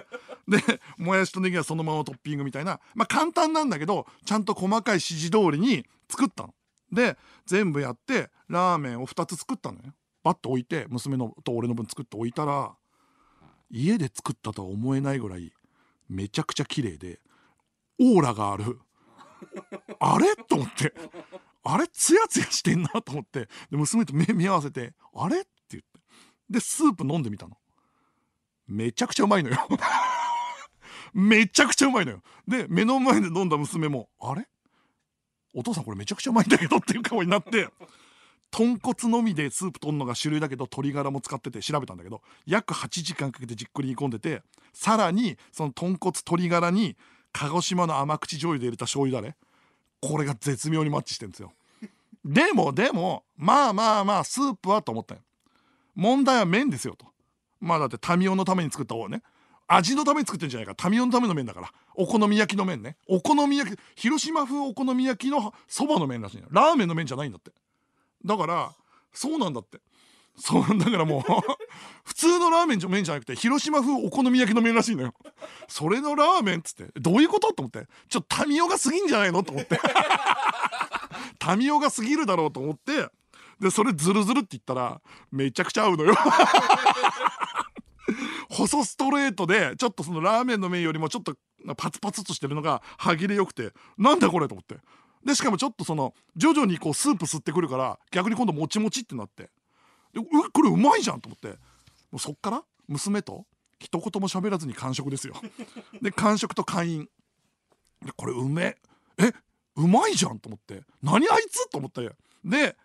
[0.47, 2.79] でもやしとネギはそのままトッピングみたいな。
[2.95, 6.53] まあ簡単なんだけどちゃんと細かい指示通りに作ったの。
[6.91, 9.93] で全部やってラーメンを2つ作ったのよ。
[10.23, 12.73] バッと置いて娘のと俺の分作って置いたら
[13.69, 15.53] 家で作ったとは思えないぐらい
[16.09, 17.19] めちゃくちゃ綺麗で
[17.99, 18.79] オーラがある。
[19.99, 20.35] あれ？
[20.35, 20.93] と思って。
[21.63, 22.89] あれツヤツヤしてんな？
[22.89, 23.47] と思って。
[23.69, 25.39] で娘と目見合わせてあれ？
[25.39, 25.89] って言って。
[26.49, 27.57] でスープ飲んでみたの。
[28.71, 29.57] めちゃくちゃうまいのよ。
[31.13, 32.23] めちゃくちゃうまいのよ。
[32.47, 34.47] で目の前で飲んだ娘もあれ？
[35.53, 37.67] お父さんこれめちゃくちゃうまいんだけどっていう顔になって
[38.51, 46.95] 豚骨のみでスープ取るのが種類だけど鶏ガラも使ってて調べたんだけど約8時間かけてじっくり煮込んでてさらにその豚骨鶏ガラに
[47.33, 49.35] 鹿児島の甘口醤油で入れた醤油だね
[50.01, 51.51] これが絶妙にマッチしてるんですよ。
[52.23, 55.21] でもでもまあまあまあスープはと思ったよ。
[55.95, 57.05] 問題は麺ですよと。
[57.61, 59.21] まあだって民生のために作った方ね。
[59.67, 60.89] 味のために作ってんじゃないか。
[60.89, 61.71] 民生のための麺だから。
[61.95, 62.97] お好み焼きの麺ね。
[63.07, 66.47] お好み焼き広島風お好み焼きのそばの麺らしいの。
[66.51, 67.51] ラーメンの麺じゃないんだって。
[68.25, 68.71] だから
[69.13, 69.79] そうなんだって。
[70.37, 71.21] そうだからもう
[72.03, 75.13] 普通のラーメンじゃ麺じゃなくて広島風お好み焼きの麺らしいのよ。
[75.67, 77.87] それのラーメンっつってどういうことと思って。
[78.09, 79.79] ちょっと民生が過ぎんじゃないのと思って。
[81.57, 83.09] 民生が過ぎるだろうと思って。
[83.59, 84.99] でそれズルズルって言ったら
[85.31, 86.15] めちゃくちゃ合うのよ。
[88.51, 91.35] 細ストレートでちょっとそのラーメンの麺よりもちょっと
[91.77, 94.75] パツパツとしてるのが歯切れよくてなんだこれと思って。
[95.25, 99.43] でしかもちょっとその徐々にこうスープ吸ってくるから逆に今度もちもちってなって。
[100.13, 101.49] でうこれうまいじゃんと思って。
[102.11, 103.45] もうそっから娘と
[103.79, 105.35] 一言も喋らずに完食ですよ。
[106.01, 107.07] で完食と会員。
[108.03, 108.75] でこれうめ
[109.17, 109.31] え
[109.77, 110.81] うまいじゃんと思って。
[111.01, 112.11] 何あいつと思って。
[112.43, 112.75] で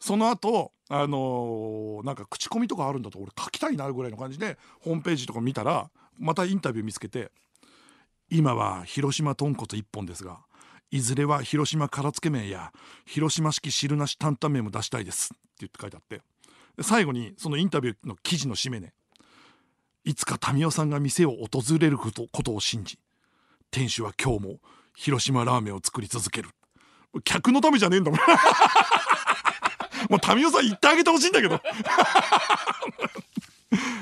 [0.00, 7.30] その後あのー、なんか口コミとかあるんだと俺書きたいなぐらいの感じでホームページとか見たらまたインタビュー見つけて
[8.30, 10.40] 今は広島豚骨一本ですが
[10.90, 12.72] いずれは広島辛つけ麺や
[13.06, 16.20] 広島式汁なし担々麺も出したいですって言って書いてあって
[16.82, 18.92] 最後にそのインタビューの記事の締めね
[20.04, 22.98] いつか民生さんが店を訪れることことを信じ
[23.70, 24.56] 店主は今日も
[24.94, 26.50] 広島ラーメンを作り続ける。
[27.24, 28.20] 客のためじゃねえんだもん。
[30.08, 31.60] もう民生さん言ってあげてほしいんだけど。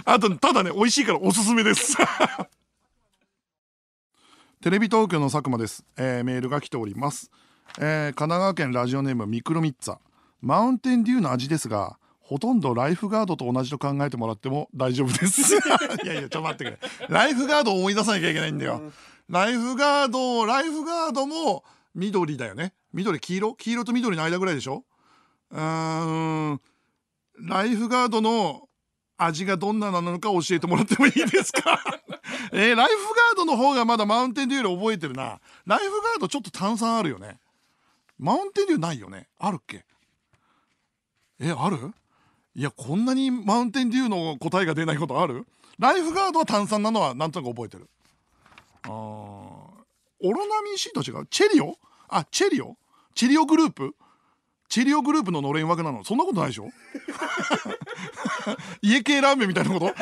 [0.05, 1.97] あとただね美味しいからおすすめです。
[4.61, 7.31] テレビ東京の佐久間です、えー、メールが来ております、
[7.79, 9.97] えー、神奈川県ラジオネームミクロミッツァ。
[10.43, 15.55] マウンテンデューの味ですがほとんどライフガードと同じと考えてもらっても大丈夫です。
[16.05, 16.79] いやいやちょっと待ってくれ。
[17.09, 18.93] ライフガードを思い出さなきゃいけないんだよ、
[19.29, 22.73] ライフガードライフガードも緑だよね。
[22.93, 23.55] 緑黄色？
[23.55, 24.85] 黄色と緑の間ぐらいでしょ？
[25.51, 26.61] うん。
[27.49, 28.69] ライフガードの
[29.17, 31.81] 味がどんななのか教えてもらってもいいですか？
[32.53, 35.41] えー、ライフガードの方がまだマウンテンデューより覚えてるな。
[35.67, 37.39] ライフガードちょっと炭酸あるよね。
[38.19, 39.29] マウンテンデューないよね。
[39.39, 39.85] あるっけ？
[41.41, 41.93] えある？
[42.55, 45.47] いやこんなにマウンテンデューの答えが出ないことある？
[45.79, 47.89] ライフガードは炭酸なのはなんとなく覚えてる。
[48.85, 51.27] あーオロナミン C と違う？
[51.27, 51.79] チェリオ？
[52.09, 52.77] あチェリオ。
[53.15, 53.95] チェリオグループ？
[54.71, 56.05] チェリオグループののれん分けなの？
[56.05, 56.71] そんなことないでしょ？
[58.81, 59.93] 家系ラーメンみたいなこと？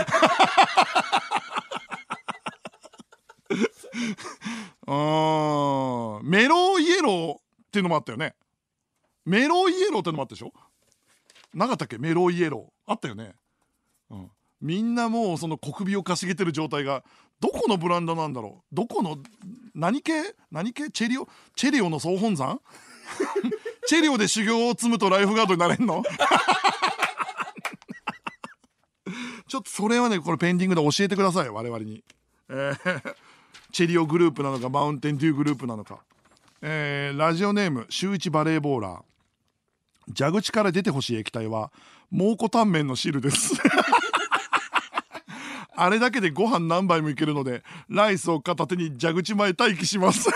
[4.86, 7.38] あメロイエローっ
[7.72, 8.34] ていうのもあったよね。
[9.24, 10.52] メロイエローってのもあったでしょ？
[11.54, 11.98] なかったっけ？
[11.98, 12.92] メロイエロー。
[12.92, 13.34] あったよね、
[14.10, 17.04] うん、みんなもうその小首をかしげてる状態が
[17.40, 18.74] どこのブランドなんだろう？
[18.74, 19.16] どこの
[19.74, 20.34] 何系？
[20.50, 20.90] 何系？
[20.90, 21.26] チェリオ？
[21.56, 22.60] チェリオの総本山？
[23.88, 26.02] チェリオで修行を積むとライフガードになれんの？
[29.48, 32.04] ちょっとそれはねこれペンディングで教えてください我々に。
[32.50, 33.14] えー
[33.70, 35.98] チェリオグループなのかマウンテンデューグループなのか、
[36.62, 40.14] えー、ラジオネーム週一バレーボーラー。
[40.16, 41.70] 蛇口から出てほしい液体は
[42.10, 43.52] 蒙古タンメンの汁です。
[45.76, 50.28] あれだけでご飯何杯もいけるのでライスを片手に蛇口前待機します。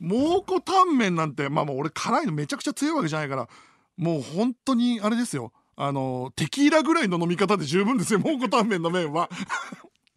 [0.00, 3.48] 蒙古タンメンなんてまあもう俺辛いのめちゃくちゃ強いわけじゃないから
[3.96, 5.52] もう本当にあれですよ。
[5.80, 9.28] あのテキーラぐらいの飲み方で十分ですよ蒙古タンメンの麺は。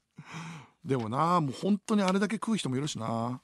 [0.84, 3.42] でもなもう本当にあれだけ食う人もいるしな。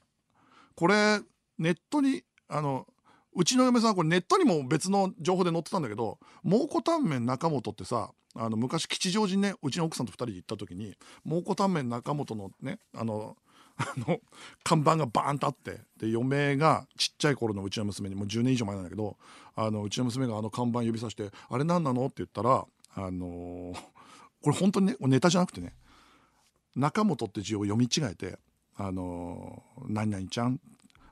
[0.74, 1.20] これ
[1.58, 2.86] ネットにあの
[3.34, 13.36] うちの嫁さんこれネットにも別の情報で載ってたんだけど蒙古タンメン中本ってさあの昔吉祥寺にねうちの奥さんと2人で行った時に蒙古タンメン中本のねあの
[13.78, 14.20] あの
[14.64, 19.16] 看板がバーンとあってで嫁がちっちゃい頃のうちの娘にもう10年以上前なんだけど
[19.54, 22.64] あのうちの娘があの看板指さして「あれ何なの?」って言ったら
[22.94, 23.74] あのー、
[24.42, 25.74] これ本当にねネタじゃなくてね
[26.74, 28.38] 中本って字を読み違えて
[28.76, 30.60] 「あのー、何々ちゃん」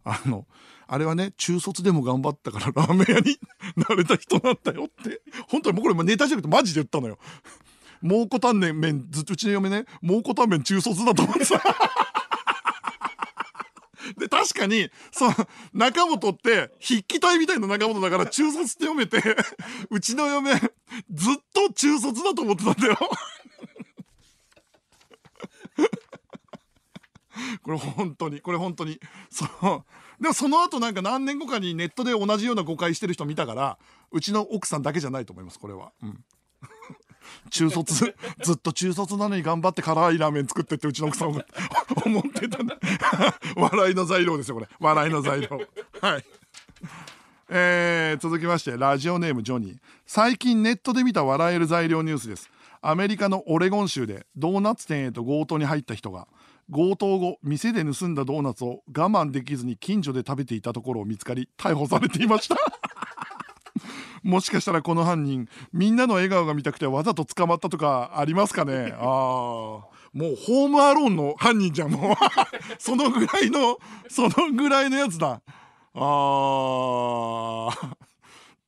[0.09, 0.47] あの
[0.87, 3.39] あれはね中卒でも頑張ったからラーメン屋に
[3.89, 7.19] なれた人なんだよって本当にもうこれネタじゃなくてマジで言ったのよ。
[8.03, 11.61] 蒙古タンメンずっとうちの嫁ね蒙古タンメン中卒だと思ってさ
[14.19, 15.35] で、確かに、その、
[15.73, 19.23] 中本って、筆記体みたいな中本だから中卒って読めて、
[19.91, 22.99] うちの嫁、ずっと中卒だと思ってたんだよ。
[27.63, 29.01] これ本当に、これ本当に。
[29.31, 30.23] そう。
[30.23, 33.79] でもその後なんか何年後かにネットで同じような誤解してる人見たから、
[34.11, 35.93] うちの奥さんだけじゃないと思います、これは。
[36.03, 36.25] うん。
[37.51, 37.95] 中卒
[38.43, 42.77] ずっと中卒なのに頑張って辛いラーメン作ってってうちの奥さん思って たんだ
[43.57, 44.69] 笑いの材料ですよこれ。
[44.79, 45.61] 笑いの材料。
[46.01, 46.25] はい。
[47.49, 49.77] えー、続きましてラジオネームジョニー。
[50.05, 52.51] 最近ネットで見た笑える材料ニュースです。
[52.83, 56.29] アメリカのオレゴン州でドーナツ店へと強盗に入った人が
[56.73, 62.57] 強盗後店で盗んだドーナツを我慢できずに近所で食べていたところを見つかり逮捕されていました。
[64.23, 68.93] もしかしたらこの犯人みんなの笑顔が見たくてわざと捕まったとかありますかね？
[68.99, 72.15] ああもうホームアローンの犯人じゃんもう。
[72.81, 75.43] そのぐらいのそのぐらいのやつだ。
[75.95, 77.71] あ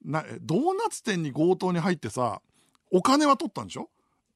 [0.04, 2.40] なドーナツ店に強盗に入ってさ
[2.90, 3.88] お金は取ったんでしょ？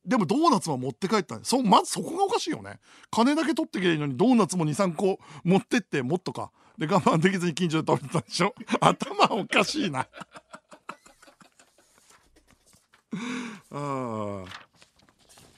[0.05, 2.81] でもドーナツも持って帰ったそまずそこがおかしいよね。
[3.11, 6.51] 金だけ取ってきゃいいのにドーナツも23個持ってってもっとか。
[6.79, 8.55] で我慢できずに近所で食べてたんでしょ？
[8.81, 10.07] 頭おかしいな。
[13.71, 14.47] 神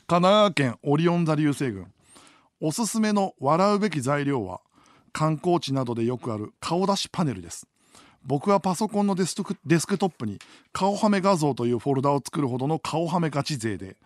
[0.06, 1.86] 奈川県オリオン座流星群。
[2.60, 4.60] おすすめの笑うべき材料は
[5.12, 7.66] 観光地などでよくある顔出しパネルです。
[8.24, 10.38] 僕はパソコンのデスクデスクトップに
[10.72, 13.96] 顔はめ画像というフォルダを作るほどの顔はめガチ勢で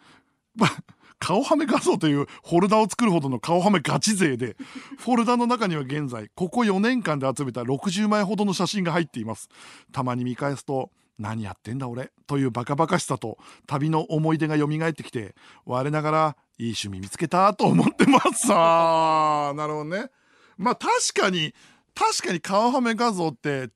[1.21, 4.57] 顔はめ画像というフォルダを作るほどの顔はめガチ勢で
[4.99, 9.49] フォルダの中には現在ここ4年間で集めた60枚ほどの写真が入っています。
[9.93, 18.49] たまに見返すと何やってんだ俺というバカバカしさと旅の思い出が蘇ってきて我ながらいい趣味見つけたと思ってます。
[18.53, 20.11] あなるほどね。
[20.57, 21.55] まあ確かに
[21.95, 23.71] 確かに顔はめ画像って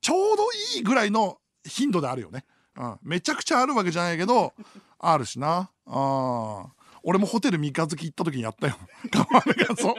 [0.00, 0.44] ちょうど
[0.76, 2.44] いいぐらいの頻度であるよね、
[2.76, 4.54] うん、めちゃくちゃあるわけじゃないけど
[4.98, 5.70] あるしな。
[5.86, 6.66] あ
[7.08, 8.76] 俺もホテル三日月行った時にやったよ。
[9.12, 9.94] 顔はめ画像。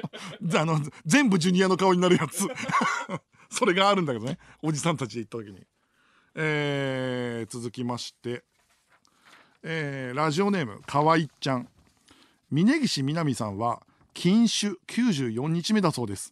[0.60, 2.46] あの全部ジュニアの顔になるやつ。
[3.50, 4.38] それがあるんだけどね。
[4.62, 5.66] おじさんたちで行った時に。
[6.40, 8.44] えー、続きまして、
[9.64, 11.68] えー、ラジオネームかわいっちゃん。
[12.52, 13.82] 峯岸みなみさんは
[14.14, 16.32] 禁酒94日目だそうです。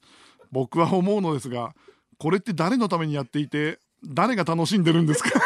[0.51, 1.73] 僕は思うのですが
[2.19, 5.31] これって誰のためにやっていて誰が楽しんでるんですか？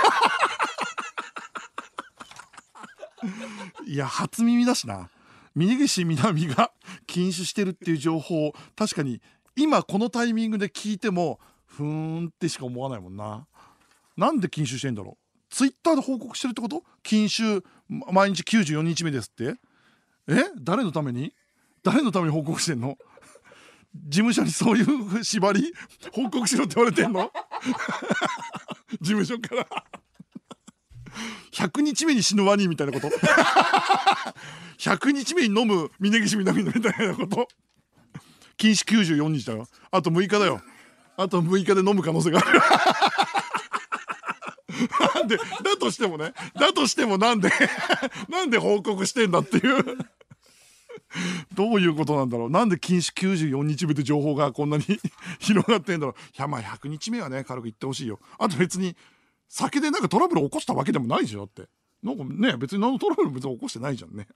[3.87, 5.09] いや初耳だしな。
[5.55, 6.73] 峯岸みなみが
[7.07, 9.21] 禁酒してるっていう情報を確かに
[9.55, 13.47] 今このタイミングで聞いてもふーんってしか思わないもんな。
[14.19, 15.55] なんで禁酒してんだろう？
[15.55, 16.83] ツイッターで報告してるってこと？
[17.01, 19.55] 禁酒毎日94日目ですって？
[20.27, 20.43] え？
[20.59, 21.33] 誰のために？
[21.83, 22.97] 誰のために報告してんの？
[23.95, 25.73] 事務所にそういう縛り？
[26.13, 27.31] 報告しろって言われてんの？
[29.01, 29.65] 事務所から。
[31.53, 33.07] 100日目に死ぬワニみたいなこと
[34.77, 37.47] ？100日目に飲む峯岸みなみみたいなこと？
[38.57, 39.65] 禁止94日だよ。
[39.89, 40.61] あと6日だよ。
[41.17, 42.59] あと6日で飲む可能性がある。
[45.15, 47.49] なんでだとしてもねだとしてもなんで
[48.29, 49.97] なんで報告してんだっていう。
[51.55, 52.49] どういうことなんだろう。
[52.49, 54.83] なんで禁止94日目で情報がこんなに
[55.39, 56.15] 広がってんだろう。
[56.37, 58.19] いやまあ100日目はね軽く言ってほしいよ。
[58.37, 58.95] あと別に
[59.47, 61.67] 酒でなんかトラブル起こしたわけでもないじゃんって。
[62.03, 64.27] なんかね別に何のトラブル別に起こしてないじゃんね。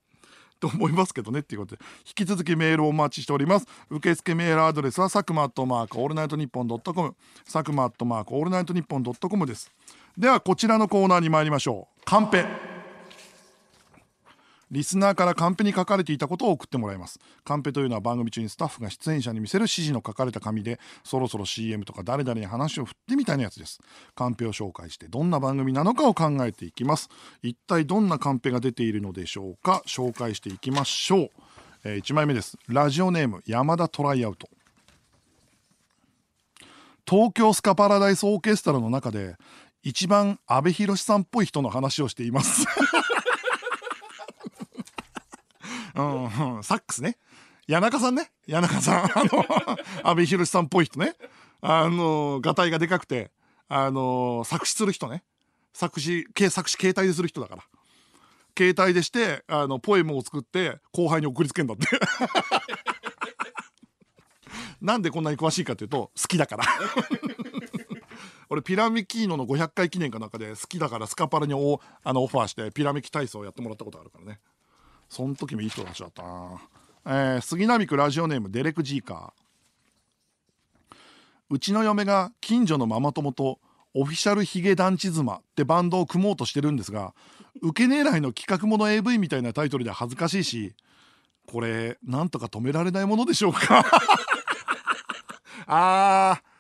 [0.60, 1.82] と思いますけどねっていうことで。
[2.06, 3.68] 引き続きメールをお待ちしております。
[3.90, 7.16] 受付メールアドレスは佐久間アットマークオールナイトニッポンドットコム。
[7.46, 9.72] 佐久間アットマークオールナイトニッポンドットコムです。
[10.18, 12.02] ではこちらのコーナーに参りましょう。
[12.06, 12.46] カンペ。
[14.70, 17.20] リスナーからカンペに書かれていたことを送ってもらいます。
[17.44, 23.80] カンペというのは番組中にスタッフが出演者に見せる指示の書かれた紙でそろそろ CM とか誰々に話を振ってみたいなやつです。
[24.14, 27.10] カンペを紹介してどんな番組なのかを考えていきます。
[27.42, 29.82] 一体どんなカンペが出ているのでしょうか。
[29.88, 31.30] 紹介していきましょう、
[31.84, 32.58] えー、1枚目です。
[32.68, 34.48] ラジオネーム山田トライアウト。
[37.06, 39.36] 東京スカパラダイスオーケストラの中で
[39.84, 42.66] 一番阿部寛さんっぽい人の話をしています
[45.96, 47.18] うん、サックスね。
[47.68, 48.32] 谷中さんね。
[48.50, 49.04] 谷中さん。
[49.04, 49.46] あの、
[50.04, 51.16] 阿部寛さんっぽい人ね。
[51.62, 53.32] あの、がたいがでかくて、
[53.68, 55.24] あの、作詞する人ね。
[55.74, 57.64] 作詞、作詞携帯でする人だから。
[58.58, 61.88] 携帯でして、あの、ポエムを作って後輩に送りつけんだって。
[64.82, 66.66] なんでこんなに詳しいかというと、好きだから。
[68.54, 74.40] 俺ピラミキーノの500回記念かなんかで好きだからスカパラにおあのオファーしてピラミキ体操をやってもらったことあるからね。
[75.10, 76.62] その時もいい人たちだったな、
[77.06, 80.96] えー、杉並区ラジオネームデレク・ジーカー。
[81.50, 83.60] うちの嫁が近所のママ友と
[83.96, 87.16] オフィシャルヒゲ団地妻ってバンドを組もうとしてるんですが
[87.62, 90.76] 受け狙いの企画もの AV みたいなタイトルで恥ずかしいし
[91.48, 93.84] これなんとか止められないものでしょうか？
[95.66, 96.53] あー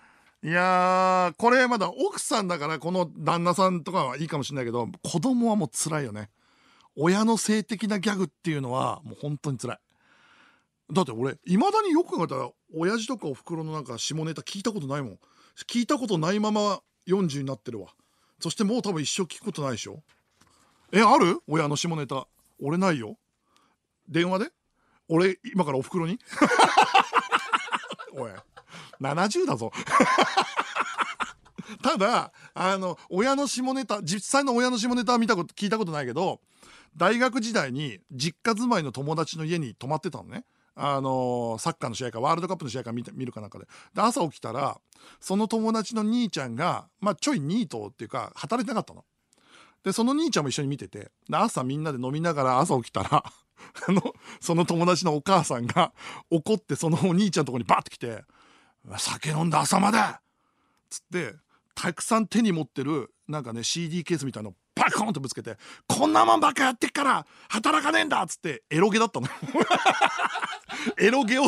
[0.44, 6.30] いやこれまだ奥さんだからこの旦那さんとかはいいかもしれないけど子供はもう辛いよね。
[6.96, 9.78] 親の性的なギャグっていうのはもう本当に辛い。
[10.92, 15.20] だって俺いまだによく考えたら親父とかおふくろのなんか下ネタ聞いたことないもん。
[15.66, 17.88] 聞いたことないまま40になってるわ。
[18.42, 20.04] そしてもう多分一生聞くことないでしょ。
[20.92, 21.40] えある？
[21.48, 22.28] 親の下ネタ。
[22.62, 23.18] 俺ないよ。
[24.10, 24.52] 電話で？
[25.08, 26.20] 俺今からおふくろに？
[28.14, 28.32] おい。
[29.02, 29.72] 70だぞ
[31.82, 36.40] ただあの親の下ネタ実際の親の下ネタは見たこと聞いたことないけど
[36.96, 40.46] 大学時代に実家住まいの友達の家に泊まってたのね。
[40.76, 44.80] あの、サッカーの試合かワールドカップの試合か見見るかなんかでで朝起きたら
[45.20, 49.06] その友達の兄ちゃんが、まあ、ちょいニートっていうか働いてなかったの。
[49.84, 53.24] でその兄ちゃんも一緒に見ててで朝みんなで飲みながら朝起きたら
[53.88, 54.02] あの
[54.40, 55.94] その友達のお母さんが
[56.32, 58.24] 怒ってそのお兄ちゃんのとこにバッて来て
[58.98, 60.00] 「酒飲んだ朝まで!」
[60.90, 61.36] つって
[61.76, 65.58] たくさん手に持ってるなんかね CD ケースみたいのパコンとぶつけて
[65.88, 69.28] 「こんなもんばっかやってっから働かねえんだ!」っつってエロゲだったの。
[70.98, 71.44] エロゲを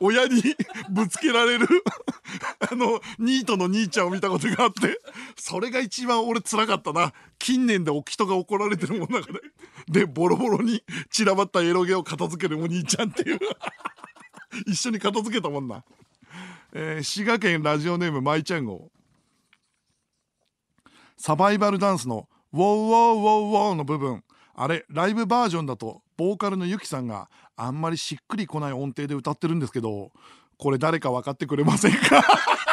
[0.00, 0.40] 親に
[0.88, 1.66] ぶつけられる
[2.70, 5.00] あのニートの兄ちゃんを見たことがあって。
[5.36, 7.12] それが一番俺つらかったな。
[7.38, 9.40] 近年でお人が怒られてるもん中で。
[9.88, 13.38] でボロボロに散らばったエロゲを片付けるお兄ちゃんっていう。
[14.66, 15.84] 一緒に片付けたもんな、
[16.80, 18.92] えー、滋賀県ラジオネームまいちゃん号。
[21.16, 24.22] サバイバルダンスのウォーウォーウォーウォーの部分。
[24.54, 30.12] あれライブバージョンだとボーカルのゆきさんがあんまりしっくりこない音程で歌ってるんですけど
[30.56, 32.22] これ誰か分かってくれませんか？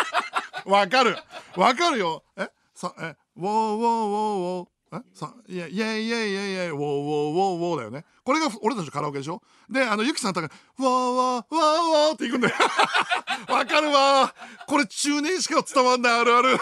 [0.70, 1.18] わかる。
[1.56, 2.24] わかるよ。
[2.38, 2.48] え？
[2.76, 3.16] さえ？
[3.36, 4.98] ウォーウォーウォーウォーえ？
[5.14, 8.06] さいやいやいやいやいやウォーウォーウォーウォーだよね。
[8.24, 9.42] これが俺たちのカラオケでしょ？
[9.70, 12.56] であのゆきさんとかウォーウォーウォーウォーっていくんだよ。
[13.50, 14.34] わかるわ。
[14.68, 16.58] これ中年しか伝わんないあるある。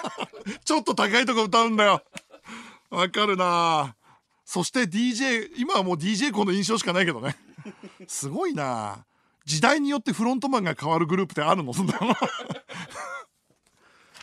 [0.64, 2.02] ちょっと高いとこ歌うんだよ。
[2.90, 3.94] わかるな。
[4.44, 7.36] そして DJ 今はもう DJ この印象しかないけどね。
[8.06, 9.04] すごいな。
[9.44, 11.72] 時代によってフロントマンが変わるグループってあるの？
[11.74, 12.14] そんなの。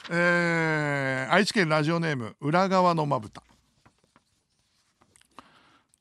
[0.09, 3.41] えー、愛知県ラジオネーム裏側のまぶた。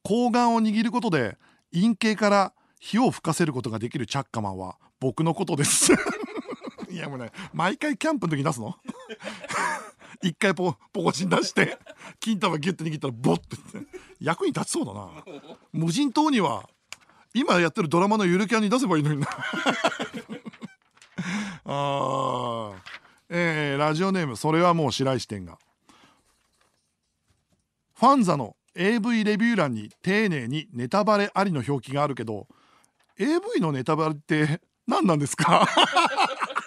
[0.05, 1.39] 睾丸を握ることで
[1.73, 5.93] 陰茎から火を吹かせることができるチャッカマンは僕のことです。
[6.91, 8.77] いやもうね毎回キャンプの時に出すの？
[10.23, 11.79] 一回ポポコチン出して
[12.21, 13.57] 金玉ギュッて握ったらボッて。
[14.21, 15.09] 役に立ちそうだな。
[15.73, 16.69] 無人島には
[17.35, 19.29] 今やってるドラマのゆるキャンに出せばいいのにな。
[21.67, 22.73] あ
[23.37, 25.59] えー、ラジオネームそれはもう白石店が。
[27.95, 32.47] ファンザの AV レビュー欄に丁寧にネタバレありの表記があるけど
[33.19, 35.67] AV のネタバレって 何なんですか？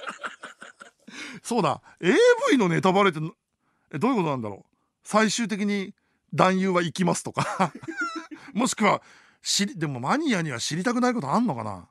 [1.41, 1.81] そうだ。
[2.01, 4.75] AV のネタバレってどういうことなんだろう？
[5.05, 5.93] 最終的に
[6.33, 7.71] 男優は行きますとか。
[8.53, 9.01] もしくは
[9.41, 11.87] 知りでもマニアには知りたくないことあんのかな？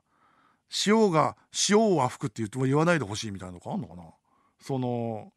[0.85, 1.35] 塩が
[1.69, 4.03] 塩は吹くって言っても言わないでほしいみたいなのかあんのかな？
[4.59, 5.31] その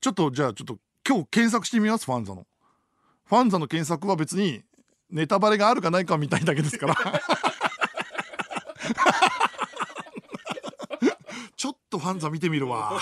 [0.00, 2.46] ちょっとじゃあちょっと今日検索してみますファンザの。
[3.24, 4.62] ファンザの検索は別に
[5.10, 6.94] ネタバレがあるかないかみたいだけですから。
[11.56, 13.00] ちょっとファンザ見てみるわ。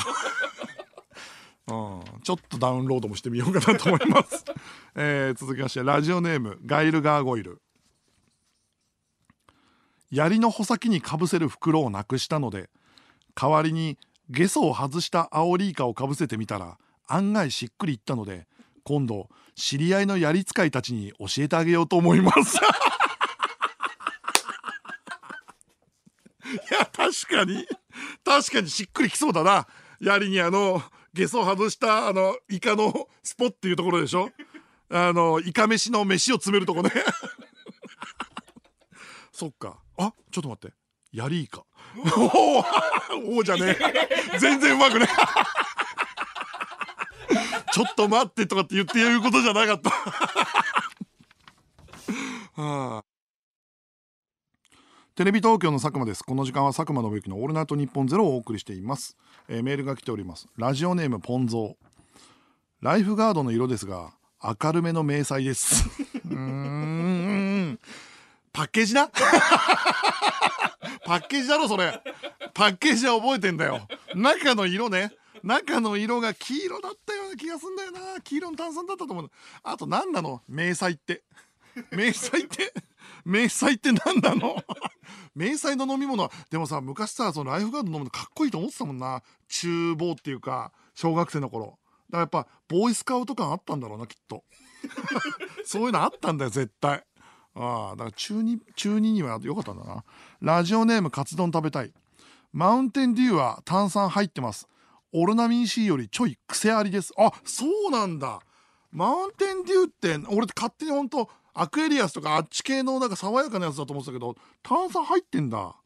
[1.67, 4.45] うん、ちょっとダウンロードもしてみようかなと思います、
[4.97, 7.63] えー、続きましてラジオネームガイルガーゴイル。
[10.11, 12.71] 槍の穂先にかぶせる袋をなくしたので
[13.41, 13.97] 代わりに
[14.29, 16.77] ゲソを外したアオリイカをかぶせてみたら
[17.07, 18.47] 案外しっくりいったので
[18.85, 22.59] 今度知り合いの槍使いたちに教えてあげようと思います。
[22.61, 22.61] い
[26.73, 27.67] や確かに。
[28.25, 29.67] 確かにしっくりきそうだな。
[30.01, 30.83] 槍にあの
[31.13, 34.31] ゲソ外したあのイカのスポっていうところでしょ。
[34.91, 36.91] あのイカ飯の飯を詰めるとこね。
[39.33, 39.79] そっか。
[39.97, 40.75] あちょっと待って。
[41.13, 41.65] ヤリイカ。
[43.27, 43.77] おおじゃね
[44.35, 45.07] え全然うまくね
[47.73, 49.91] ちょっと待ってとかって言って言うことじゃなかった。
[52.61, 53.05] はあ。
[55.15, 56.25] テレビ東京の佐久間です。
[56.25, 59.17] この時間は佐久間信之のオールナイトニッポンゼロをお送りしています、
[59.49, 60.49] えー、メールが来ております。
[60.57, 61.75] ラジオネームポンゾー。
[62.81, 64.13] ライフガードの色ですが
[64.43, 65.89] 明るめの迷彩です。
[66.29, 67.20] う ん
[68.53, 69.09] パッケージな？
[71.05, 72.01] パッケージだろそれ。
[72.55, 73.87] パッケージは覚えてんだよ。
[74.15, 75.13] 中の色ね。
[75.43, 78.21] 中の色が黄色だったような気がすんだよな。
[78.23, 79.31] 黄色の炭酸だったと思う。
[79.63, 80.43] あと何なの？
[80.49, 81.23] 迷彩って。
[81.93, 82.73] 迷彩って？
[83.25, 84.63] 迷彩って何なの？
[85.35, 86.31] 迷彩の飲み物は。
[86.51, 89.23] でもさ昔さそのライフガード飲むのかっこいいと思ってたもんな。
[89.49, 91.67] 厨房っていうか小学生の頃。
[91.67, 91.79] だか
[92.13, 94.45] らやっぱボーイスカウト感あったんだろうなきっと。
[95.65, 97.05] そういうのあったんだよ絶対。
[97.63, 100.03] ああだから中2中2には良かったんだな。
[100.41, 101.93] ラジオネームカツ丼食べたい。
[102.53, 104.67] マウンテンデューは炭酸入ってます。
[105.13, 107.13] オルナミン C よりちょい癖ありです。
[107.19, 108.41] あそうなんだ。
[108.91, 115.77] マウンテンデューって俺勝手にほんとアクエリアスとかあっち系のなんか爽やかなやつだと思ってたけど炭酸入ってんだ。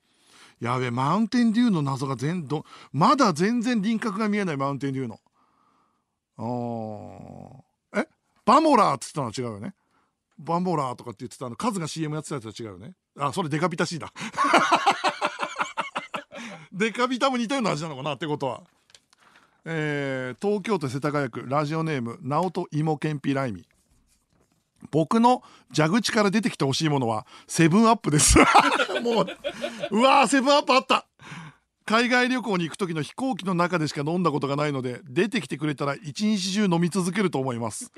[0.61, 5.20] やべマウンテンデューの謎が全どまだ全然輪郭が見えないマウンテンデューの。
[6.37, 8.01] あー。
[8.03, 8.09] え？
[8.45, 9.75] バモラーって言ったのは違うよね。
[10.39, 12.95] バンボーラーとかって言ってたの数が CM やってたやつは違うよね。
[13.18, 14.12] あそれデカビタ C だ。
[16.72, 18.62] デカビタも似たような味なのかなってことは。
[19.64, 23.66] えー、東京都世田谷区ラジオネーム直人芋けんぴライミ
[24.91, 25.43] 僕の
[25.74, 28.39] 蛇口から出てきてほしいものはセブンアップです。
[29.03, 29.26] もう
[29.91, 31.07] うわーセブンアップあった。
[31.87, 37.93] 海外旅行に行く時の飛行機の中でしか飲んだことがないので出てきてくれたら一日中飲み続けると思います。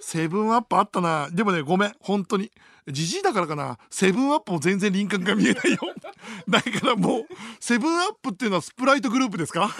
[0.00, 1.28] セブンアップあったな。
[1.30, 1.94] でもねごめん。
[2.00, 2.50] 本当に。
[2.88, 3.78] じじいだからかな。
[3.90, 5.78] セブンアップも全然輪郭が見えないよ。
[6.48, 7.26] だからもう
[7.60, 9.70] セブンアップっていうのはスプライトグループですか？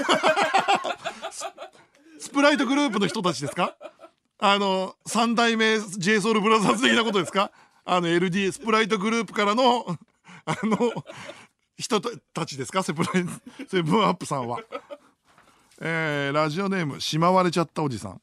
[2.19, 3.77] スプライトグループの人たちですか？
[4.39, 7.51] あの三代目 j s o u l b r o t h e r 的なことですか？
[7.85, 9.87] あの LD スプライトグループからの
[10.47, 10.93] あの
[11.77, 12.83] 人たちですか？
[12.83, 13.25] セブライ
[13.69, 14.61] セブンアップさんは。
[15.81, 18.21] えー、ラジオネームしまわれちゃったおじさん。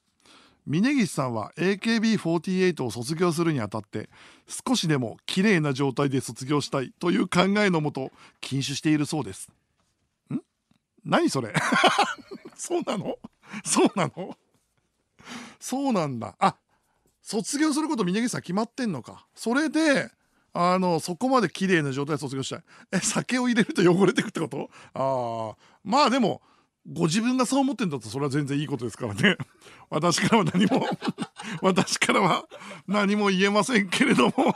[0.72, 4.10] 峯岸さんは AKB48 を卒業するにあたって
[4.48, 9.50] 少しでも綺麗な状態で卒業したいという考えのもと禁酒しているそうです。
[10.34, 10.40] ん？
[11.04, 11.54] 何それ？
[12.56, 13.18] そうなの？
[13.66, 14.38] そうなの？
[15.60, 16.36] そうなんだ。
[16.40, 16.56] あ
[17.22, 19.28] 卒業すること峯岸さん決まってんのか。
[19.36, 20.10] それで
[20.54, 22.64] あのそこまで綺麗な状態で卒業したい。
[22.94, 24.70] え酒を入れると汚れてくってこと？
[24.94, 26.42] ああまあでも
[26.88, 29.38] ご自分がそう思ってんだとそれは全然いいことですからね。
[29.90, 30.88] 私からは何も
[31.62, 32.46] 私からは
[32.88, 34.34] 何も言えませんけれども。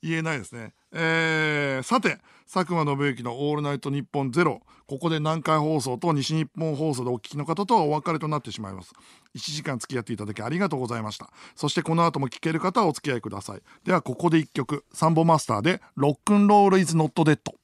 [0.00, 0.72] 言えないですね。
[0.92, 2.18] えー、さて
[2.50, 4.62] 佐久間信之の「オールナイトニッポンゼロ。
[4.86, 8.94] ここで南海放送と西日本放送でお聞きの方とはお別れとなってしまいます。
[9.36, 11.30] 1時間付き合っていただきありがとうございました。
[11.54, 13.60] そしてこの後も聞ける方はお付き合いください。
[13.84, 14.86] ではここで1曲。
[14.94, 17.54] サンボマスターで「ロックンロールイズノットデッド」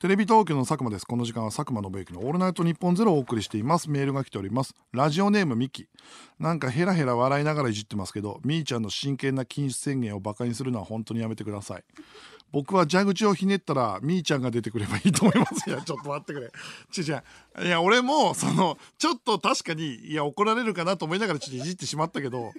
[0.00, 1.06] テレビ東京の佐久間です。
[1.06, 3.88] この時間は佐久間信之のオールナイトニッポンゼロをお送りしています。
[3.88, 4.74] メールが来ております。
[4.92, 5.88] ラジオネームミキ
[6.38, 11.84] なんかヘラヘラ笑いながらいじってますけどみーちゃんの真剣な禁止宣言をバカにするのは本当にやめてください。
[12.50, 15.70] 僕は蛇口をひねったらみーちゃんが出てくればいいと思います。
[15.70, 16.50] いやちょっと待ってくれ。
[16.90, 17.22] ちちゃ
[17.58, 22.52] んいや俺もそのちょっと確かにいや怒られるかなと思いながらちょっといじってしまったけど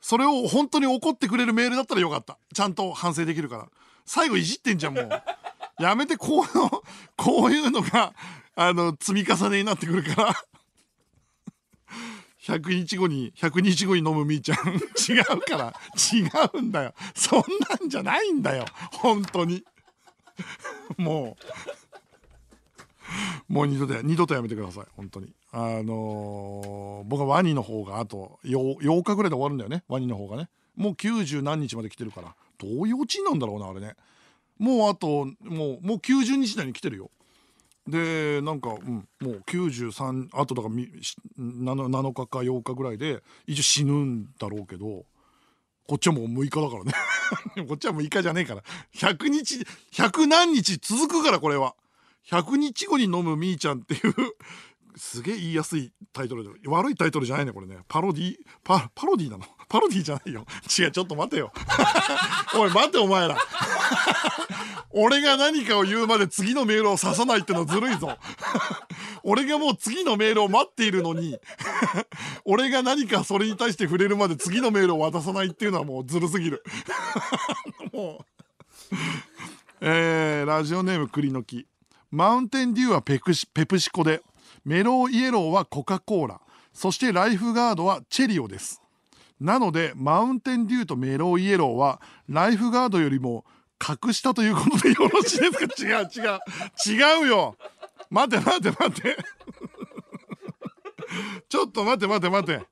[0.00, 2.38] それを本当に怒ってくれるメールだったらよかった。
[2.54, 3.68] ちゃんと反省できるから。
[4.06, 5.10] 最後いじってんじゃんもう。
[5.78, 6.82] やめてこうの
[7.16, 8.14] こういうのが
[8.56, 10.34] あの積み重ねになってくるから。
[12.40, 14.58] 100日後に100日後に飲むみーちゃん。
[15.08, 15.74] 違うから。
[16.12, 16.94] 違うんだよ。
[17.14, 18.66] そんなんじゃないんだよ。
[18.92, 19.64] 本当に。
[20.98, 21.36] も
[23.48, 23.52] う。
[23.52, 24.84] もう二度と二度とやめてください。
[24.96, 25.34] 本当に。
[25.52, 29.84] あのー僕はワニの方があと 8, 8日ぐらいで終わるんだよね。
[29.88, 30.48] ワニの方がね。
[30.76, 32.34] もう90何日まで来てるから。
[32.58, 33.96] どういうオチなんだろうなあれね。
[34.58, 37.10] もうあともうもう90日内に来てるよ。
[37.86, 40.88] でなんか、うん、もう93あとだから 7,
[41.38, 45.04] 7日か8日ぐらいで一応死ぬんだろうけど
[45.86, 46.92] こっちはもう6日だからね。
[47.68, 48.62] こっちは6日じゃねえから。
[48.94, 51.74] 100日100何日続くからこれは。
[52.26, 54.14] 100日後に飲むみーちゃんっていう
[54.96, 57.78] すげえ言いやすいタイトルで悪いタイトルじゃないねこれね。
[57.86, 59.44] パロディパパロディなの。
[59.68, 60.46] パロディじゃないよ。
[60.78, 61.52] 違うちょっと待てよ。
[62.56, 63.36] おい待てお前ら。
[64.96, 68.16] 俺が何かを言うまで次のメールを刺さないってのずるいぞ。
[69.24, 71.38] 俺がもう次のメールを待っているのに
[72.44, 76.62] 俺が何かそれに対して触れるまで次のメールを渡さないっていうのはもうずるすぎる。
[77.92, 78.96] もう。
[79.80, 81.66] えー、ラジオネーム栗の木。
[82.10, 84.22] マウンテンデューはペプシペプシコで
[84.64, 86.40] メローイエローはコカ・コーラ。
[86.72, 88.83] そしてライフガードはチェリオです。
[89.44, 93.44] なのでマウンテンデューとメローイエローはライフガードよりも
[93.78, 96.00] 格下ということでよろしいですか？
[96.00, 97.56] 違う違う違うよ。
[98.08, 99.16] 待て待て待て。
[101.50, 102.62] ちょっと待て待て待て。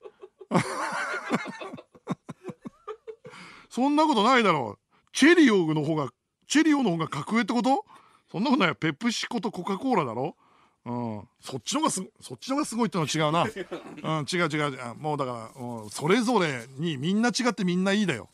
[3.68, 5.08] そんなことないだろう。
[5.12, 6.08] チェリオの方が
[6.46, 7.84] チェリオの方が格上ってこと？
[8.30, 8.74] そんなことないよ。
[8.76, 10.36] ペプシコとコカ・コーラだろ？
[10.84, 13.44] うん、そっちのがすそっちのがすごいってのは違うな、
[14.18, 14.82] うん、違う違う。
[14.82, 18.30] あもうだから、うん、それぞれにみんな違ってみんないいだよ。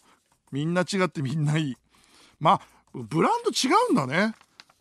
[0.50, 1.76] みんな違ってみんないい。
[2.40, 2.60] まあ
[2.94, 4.34] ブランド違うんだね。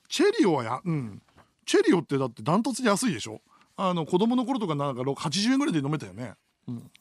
[0.08, 1.22] チェリオはやうん。
[1.66, 3.42] チェリオってだってダントツで安いでしょ。
[3.76, 6.34] あの子供の頃とかなんか80円ぐらいで飲めたよね、
[6.68, 6.92] うん、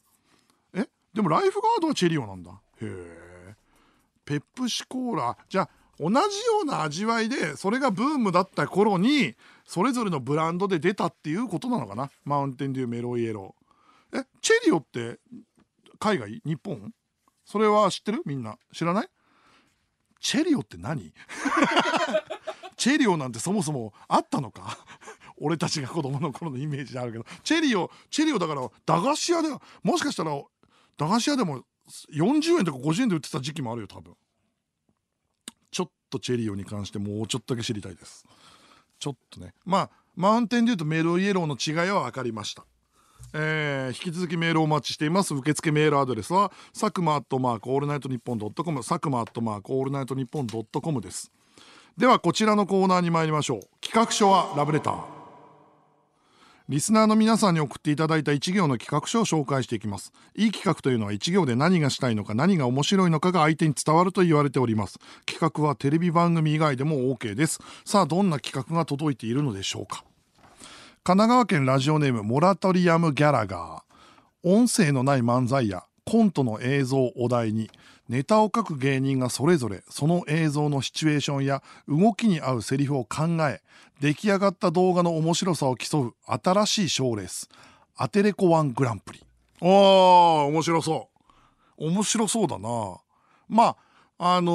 [0.74, 0.86] え？
[1.14, 2.50] でもライフガードはチェリオなんだ。
[2.50, 3.54] へえ。
[4.24, 5.36] ペプシコーラ。
[5.48, 6.20] じゃあ同じよ
[6.62, 9.34] うな味わいでそれがブームだった頃に
[9.64, 12.10] それぞれのブランドで出たっていうことなのかな？
[12.24, 14.20] マウンテンデューメロイエロー。
[14.20, 15.18] えチェリオって
[15.98, 16.40] 海外？
[16.44, 16.92] 日本？
[17.44, 18.22] それは知ってる？
[18.26, 18.58] みんな。
[18.72, 19.08] 知らない？
[20.20, 21.12] チェリオって何？
[22.76, 24.78] チェリオなんてそもそもあったのか？
[25.38, 27.26] 俺たちが子供の頃のイメージであるけど。
[27.42, 29.48] チェリオチェリオだから駄菓子屋で
[29.82, 30.40] もしかしたら
[30.96, 31.64] 駄菓子屋でも
[32.12, 34.14] 40円とか50円で売ってた時期もあるよ多分。
[36.10, 38.24] とチェリオに関してもうちょっとだけ知りたいです。
[38.98, 39.52] ちょっとね。
[39.64, 42.64] まあマウンテンデューとメロイエローの違いは分かりました。
[43.34, 45.34] えー引き続きメールをお待ちしています。
[45.34, 51.30] 受付メールアドレスは佐久間アットマークオールナイトニッポンドットコム佐久間アットマークオールナイトニッポンドットコムです。
[51.96, 53.60] ではこちらのコーナーに参りましょう。
[53.80, 55.15] 企画書はラブレター。
[56.68, 60.12] リスナーの皆さんに送っていただいた一行の企画書を紹介していきます。
[60.34, 64.98] いい企画というのは一行で何がしたいのか何が面白いのかが相手に伝わると言われております。
[65.26, 67.60] 企画はテレビ番組以外でも OK です。
[67.84, 70.04] さあどんな企画が届いているのでしょうか。
[71.04, 73.82] 神奈川県ラジオネームモラトリアムギャラガー。
[74.42, 77.70] 音声のない漫才やコントの映像お題に。
[78.08, 83.62] ネタを書く芸人がそれぞれその映像のシチュエーションや動きに合うセリフを考え
[84.00, 87.48] 出来上がった動画の面白さを競う新しい賞レース
[87.96, 89.24] アテレコワングランプリ。
[89.62, 89.66] あー
[90.48, 91.08] 面白そ
[91.78, 91.86] う。
[91.88, 92.98] 面白そうだな。
[93.48, 93.76] ま
[94.18, 94.52] ああの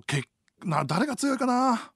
[0.00, 0.22] ーけ
[0.64, 1.92] な誰が強いかな。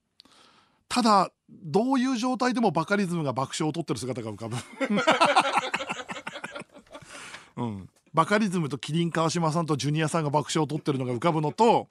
[0.89, 4.57] ただどういう状態でもバカリズムが爆笑を取ってる姿が浮かぶ。
[7.63, 11.89] うん、バカリズムとキリン川島さんとジュニアさんが爆笑を取ってるのが浮かぶのと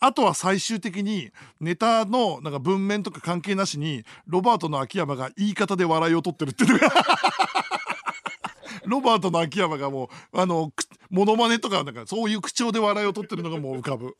[0.00, 6.90] あとは最終的にネタのなんか文面とか関係なしにロバートの秋山が言い方で笑いを取ってるっていうのが
[8.84, 10.72] ロバートの秋山がもうあの
[11.10, 14.16] モノマネとかなんかそういう口調で笑いを取ってるのがもう浮かぶ、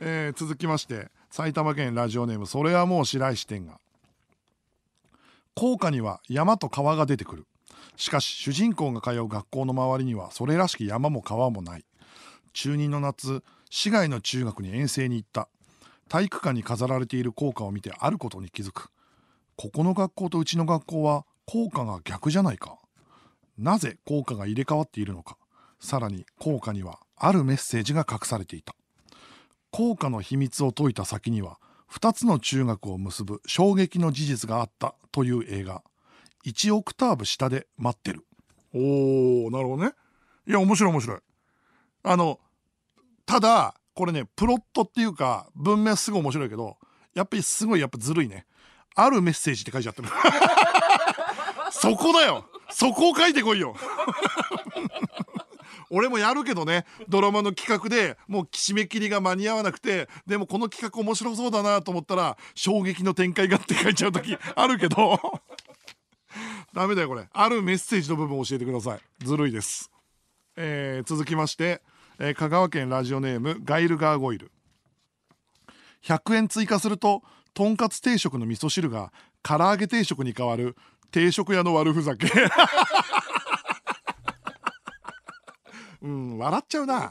[0.00, 3.78] えー続きまして埼玉県ラジオネームそれはもう白石店が。
[5.54, 7.46] 校歌には山と川が出てくる。
[7.96, 11.84] しかし主人公が通う学校の周りにはそれらしき山も川もない。
[12.52, 15.48] 中2の夏市外の中学に遠征に行った。
[16.08, 18.90] 体育館に飾られている校歌を見てあることに気づく。
[19.56, 22.78] ここの学校とうちの学校は校歌が逆じゃないか。
[23.58, 25.36] なぜ校歌が入れ替わっているのか。
[25.80, 28.74] さらに校歌にはあるメッセージが隠されていた。
[29.70, 31.58] 校歌の秘密を解いた先には
[31.92, 35.82] 2つの中学を結ぶ衝撃の事実があったという映画。
[36.44, 38.24] 1オクターブ下で待ってる。
[38.74, 39.92] おーなるほどね。
[40.46, 41.18] いや面白い面白い。
[42.02, 42.38] あの
[43.26, 46.76] ただこれねプロットっていうか文明はすごい面白いけど
[47.14, 48.46] やっぱりすごいやっぱずるいね。
[48.96, 50.08] あるメッセージって書いちゃってる。
[51.72, 52.48] そこだよ。
[52.70, 53.74] そこを書いてこいよ。
[55.90, 65.20] 俺もやるけどねドラマの企画でもう締め切りが間に合わなくてでもこの企画面白そうだなと思ったら衝撃の展開がって書いちゃう時あるけど。
[66.72, 67.28] ダメだよこれ。
[67.32, 69.00] あるメッセージの部分を教えてください。
[69.24, 69.90] ずるいです。
[70.56, 71.82] えー、続きまして、
[72.18, 74.50] えー、香川県ラジオネームガイルガーゴイル。
[76.02, 77.22] 100円追加すると
[77.54, 79.12] とんかつ定食の味噌汁が
[79.42, 80.76] 唐揚げ定食に変わる
[81.10, 82.28] 定食屋の悪ふざけ。
[86.02, 87.10] うん笑っちゃうな。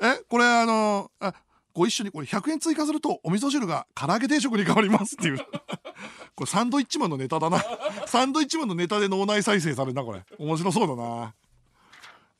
[0.00, 1.34] えこれあのあ
[1.74, 5.38] ご一緒にこれ100円追加するとお味噌汁が唐揚げ定食に変わりますっていう。
[6.36, 7.62] これサンドイッチマンのネタだな。
[8.06, 10.22] サンドイッチマンのネタで脳内再生されるなこれ。
[10.38, 11.34] 面白そうだな。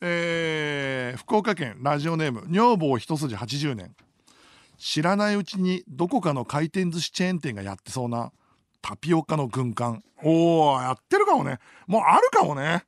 [0.01, 3.95] えー、福岡県ラジオネーム女房一筋80年。
[4.79, 8.33] 知らないうちにどこかの回転寿司チェーン店がやってそうな
[8.83, 10.03] タピオカの軍艦。
[10.23, 11.59] おおやってるかもね。
[11.87, 12.85] もうあるかもね。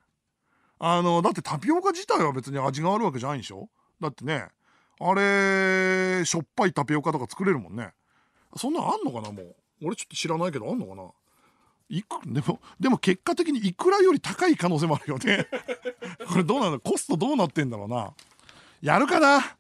[0.79, 3.69] あのだってタピオカ自体は別に味があるわけじゃないでしょ？
[4.01, 4.49] だってね
[4.99, 7.93] あれしょっぱいタピオカとか作れるもんね。
[8.57, 9.57] そんなんあんのかなもう。
[9.85, 11.03] 俺ちょっと知らないけどあんのかな。
[11.89, 15.47] いくでもでも結果的にいくらより高い可能性もあるよね。
[16.29, 18.13] これどうなんだコストどうなってんだろうな。
[18.81, 19.57] やるかな。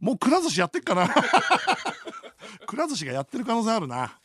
[0.00, 1.08] もうくら寿司やってっかな。
[2.66, 4.18] くら寿司がやってる可能性あるな。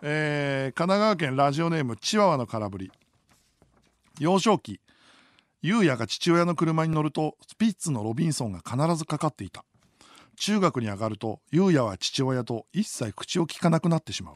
[0.00, 2.92] えー、神奈川県ラジオネームチワワの空振り。
[4.18, 4.80] 幼少期。
[5.60, 9.64] 優也が父親の車に乗るとスピッツのロビンソンが必ずかかっていた。
[10.36, 14.34] 中学に上がると優也は父親と一切口を聞かなくなってしまう。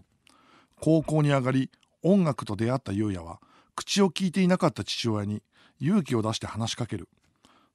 [0.80, 1.70] 高校に上がり
[2.02, 3.40] 音楽と出会った優也は
[3.76, 5.42] 口を聞いていなかった父親に
[5.80, 7.08] 勇気を出して話しかける。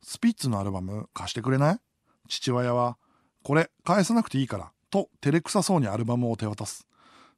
[0.02, 1.80] スピッツのアルバム貸してくれない？
[2.28, 2.98] 父親は
[3.44, 6.86] これ返さなくていいからと照れくさそうにアルバムを手渡す。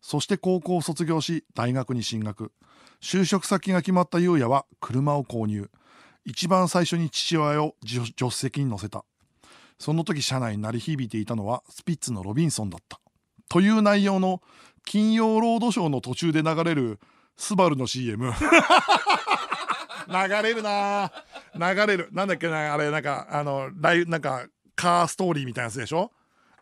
[0.01, 2.51] そして高校を卒業し大学に進学。
[2.99, 5.69] 就職先が決まった優也は車を購入。
[6.25, 9.03] 一番最初に父親を助手席に乗せた。
[9.79, 12.99] その時車内に鳴り響いていたのはスピッツのロビンソンだった。
[13.49, 14.41] という内容の
[14.85, 16.99] 金曜ロードショーの途中で流れる
[17.37, 18.31] スバルの CM
[20.07, 21.11] 流れるな
[21.55, 22.09] 流れる。
[22.11, 24.45] なんだっけなあれなんかあのライなんか
[24.75, 26.11] カーストーリーみたいなやつでしょ？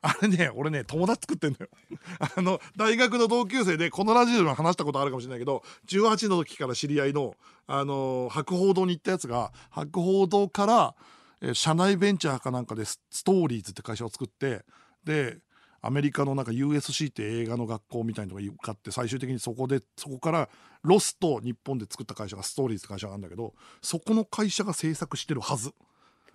[0.08, 1.68] あれね俺ね友達作ってんのよ。
[2.38, 7.36] あの大学の同級生でこのラジオでも話したことあるかもしれないけど18の時から知り合いの
[7.68, 10.96] あの博報堂に行ったやつが博報堂から
[11.42, 14.64] え社内ベンチャーかなんかでストーリーズって会社を作って
[15.04, 15.40] で
[15.82, 20.50] アメリカのなんか USC って映画の学校みたいなのが受かって最終的にそこでそこから
[20.84, 25.74] ロスと日本で作った会社がストーリーズって会社があるんだけどそこの会社が制作してるはず。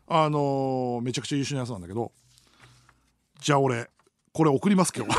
[0.09, 2.13] あのー、めちゃくちゃ優秀なやつなんだけど
[3.43, 3.91] じゃあ俺
[4.33, 5.13] これ送ります今日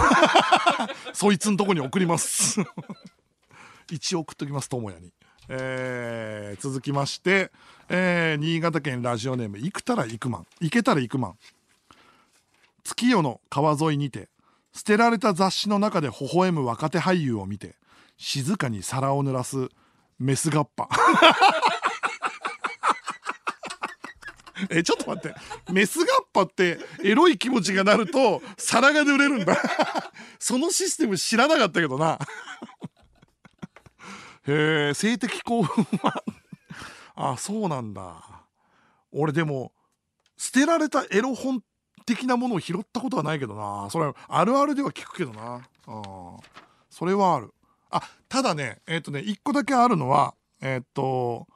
[1.13, 2.61] そいつんとこに送ります。
[3.91, 5.11] 一応送っときます智也に、
[5.49, 7.51] えー、続きまして、
[7.89, 10.47] えー、新潟県ラジオネーム行くたら行くまん。
[10.61, 11.37] 行けたら行くまん。
[12.85, 14.29] 月夜の川沿いにて
[14.73, 17.75] 捨てられた雑誌の中で微笑む若手俳優を見て
[18.17, 19.69] 静かに皿を濡らす
[20.17, 20.87] メスガッパ
[24.69, 25.35] えちょっと待って。
[25.71, 29.57] メスガッパってエロい気持ちがなると皿が濡れるんだ。
[30.39, 32.19] そのシステム知らなかったけどな。
[34.47, 36.23] へえ性的興奮は。
[37.15, 38.45] あそうなんだ。
[39.11, 39.71] 俺でも
[40.37, 41.63] 捨てられたエロ本
[42.05, 43.87] 的なものを拾ったことはないけどな。
[43.89, 45.67] それあるあるでは聞くけどな。
[45.87, 46.37] あ
[46.89, 47.53] それはある。
[47.89, 51.47] あただねえっ、ー、とね一個だけあるのはえっ、ー、と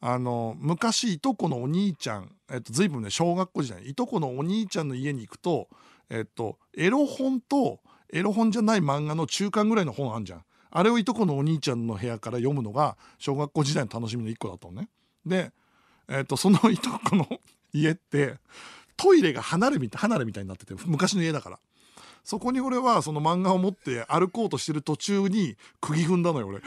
[0.00, 5.68] あの昔いとこのお兄ちゃん、えっと、随分ね小学校時代いとこのお兄ちゃんの家に行くと、
[6.10, 7.80] えっと、エロ本と
[8.12, 10.44] エロ本じゃない漫画の中間ぐらいの本あんじゃん。
[10.70, 14.88] あれをいとこのお兄ちゃんの部屋から読むのが小学校時代の楽しみの一個だったのね。
[15.24, 15.52] で、
[16.08, 17.26] えっと、そのいとこの
[17.72, 18.34] 家って
[18.96, 21.58] トイレが離れみた離れみたいになってて昔の家だから。
[22.24, 26.62] そこに俺はその漫画を持って歩こうとしてる途中に釘踏んだのよ俺。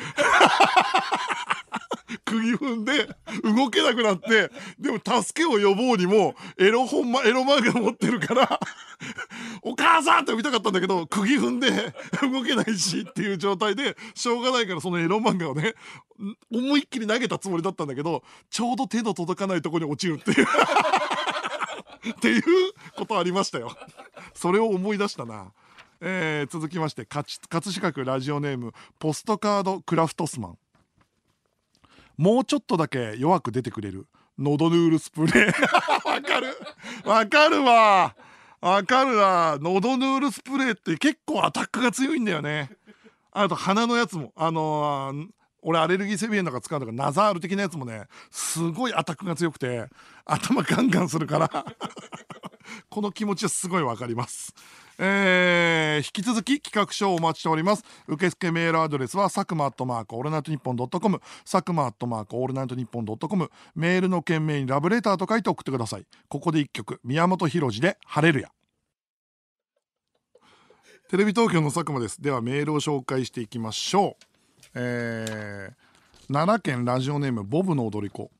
[2.25, 3.09] 釘踏んで
[3.43, 8.59] 動けなくなってでも助けを呼ぼうにもエロ本、ま、エロ漫画持ってるから
[9.61, 15.75] お母さんって呼びたかったんだけど釘踏んで 動けないしっていう状態でしょうがないからそのエロ漫画をね
[16.51, 20.47] 思いっきり投げたつもりだったんだけどちょうど手の届かないとこに落ちるっていう
[22.09, 22.43] っていう
[22.95, 23.75] ことありましたよ
[24.33, 25.51] それを思い出したな。
[25.99, 30.57] えー、続きまして葛飾区ラジオネームポストカードクラフトスマン。
[32.17, 35.51] もうちょっとだけ弱く出てくれるノドヌールスプレー。
[36.07, 36.57] わかる？
[37.03, 38.15] わかるわ。
[38.61, 39.57] わかるわ。
[39.59, 42.69] ノドヌールスプレーって結構アタックが強いんだよね。
[43.31, 44.33] あと鼻のやつも。
[44.35, 45.27] あのー、
[45.63, 49.89] 俺アレルギー性鼻炎とか使うんだかナザール的なやつもねすごいアタックが強くて
[50.25, 51.65] 頭ガンガンするから。
[52.89, 54.53] この気持ちはすごいわかります。
[54.99, 57.83] えー、引き続き企画書をお待ちしております。
[58.07, 61.21] 受付メールアドレスは佐久間アットマークオールナイトニッポンドットコム。
[61.49, 63.51] 佐久間アットマークオールナイトニッポンドットコム。
[63.75, 66.05] メールの件名にラブレターと書いて送ってください。
[66.27, 68.49] ここで一曲宮本浩次で晴れるや。
[71.09, 72.21] テレビ東京の佐久間です。
[72.21, 74.25] ではメールを紹介していきましょう。
[74.73, 78.31] えー、奈良県ラジオネームボブの踊り子。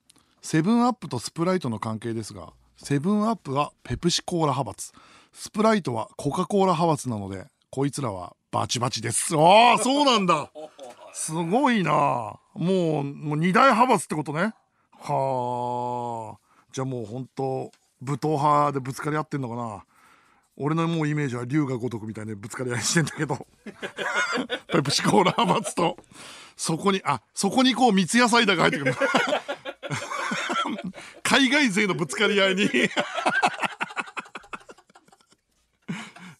[0.41, 4.91] セブンアップとスプライトの関係ですがセブンアップはペプシコーラ派閥。
[5.33, 9.35] スプライトはコカ・コーラ派閥なのでこいつらはバチバチです。
[9.35, 10.51] ああそうなんだ。
[11.13, 12.39] すごいな。
[12.53, 14.53] もうもう二大派閥ってことね。
[14.99, 16.39] はあ
[16.71, 17.71] じゃあもう本当
[18.01, 19.83] 武闘派でぶつかり合ってんのかな。
[20.55, 23.47] 俺のもうイメージは龍が如くみたいにぶつかり合いしてんだけど。
[24.71, 25.97] ペプシコーラ派閥と
[26.55, 28.95] そこにあそこにこう三ツ矢サイダーが入ってくる。
[31.27, 32.69] 海外勢のぶつかり合いに。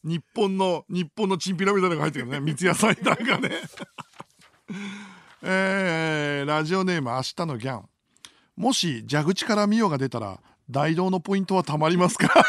[0.02, 2.40] 日本の日本のチンピラみたいなのが入ってるね。
[2.40, 3.52] 三ツ矢サイダーがね。
[5.42, 7.90] えー、ラジオネーム明日のギャン。
[8.56, 12.46] もし蛇口からミオが出たら大道のポイントはたまりますか？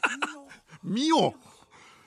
[0.84, 1.34] ミオ。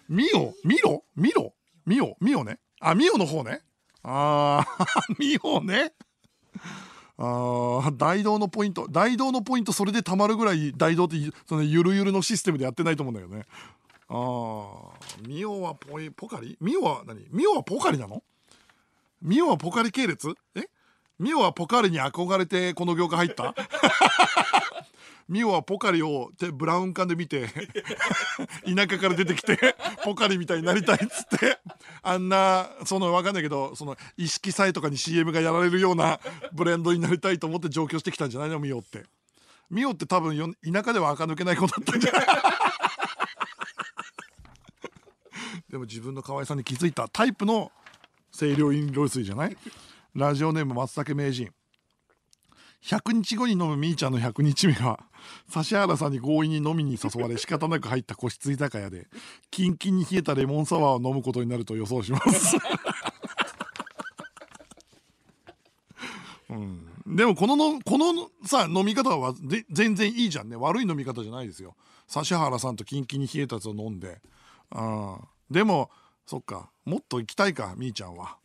[0.07, 0.53] ミオ。
[0.63, 1.03] ミロ？
[1.15, 1.55] ミロ？
[1.88, 2.15] ミオ。
[2.21, 2.59] ミオね。
[2.80, 3.63] あミオの方ね。
[4.03, 5.93] あー ミオね。
[7.26, 8.88] あ大道のポイント。
[8.89, 11.15] 大道のポイントそれでたまるぐらい大道って
[11.47, 13.45] そのゆるゆるのシステムでやってないと思うんだけどね。
[14.09, 16.57] ああミオはポイポカリ？
[16.59, 17.26] ミオは何？
[17.32, 18.24] ミオはポカリなの？
[19.21, 20.34] ミオはポカリ系列？
[20.55, 20.67] え？
[21.19, 23.55] ミオはポカリに憧れてこの業界入った？
[25.30, 27.47] ミオはポカリをブラウン管で見て
[28.65, 31.59] 田舎から出てきてポカリみたいになりたいっつって
[32.01, 36.19] あんなその分かんないけどその意識祭とかに CM がやられるような
[36.53, 38.59] ブレンドになりたいと思って上京してきたんじゃないの？
[38.59, 39.03] ミオって。
[39.69, 42.26] ミオって多分田舎では垢抜けない子だったんじゃない？
[45.71, 47.71] でも自分の可愛さに気づいたタイプの
[48.32, 49.57] 清涼飲料水じゃない？
[50.13, 51.51] ラジオネーム松茸名人
[52.84, 54.99] 100日後に飲むみーちゃんの100日目は
[55.55, 59.07] 指原さんに強引に飲みに誘われ仕方なく入った個室居酒屋で
[59.49, 62.57] キンキンに冷えたレモンサワーを飲むことになると予想します。
[66.49, 69.34] うん、でもこののこのさ飲み方は
[69.71, 70.57] 全然いいじゃんね。
[70.57, 71.75] 悪い飲み方じゃないですよ。
[72.13, 74.21] 指原さんとキンキンに冷えたやつを飲んで。
[74.71, 75.19] あ
[75.49, 75.89] でも
[76.25, 76.69] そっか。
[76.84, 78.38] もっと行きたいかみーちゃんは。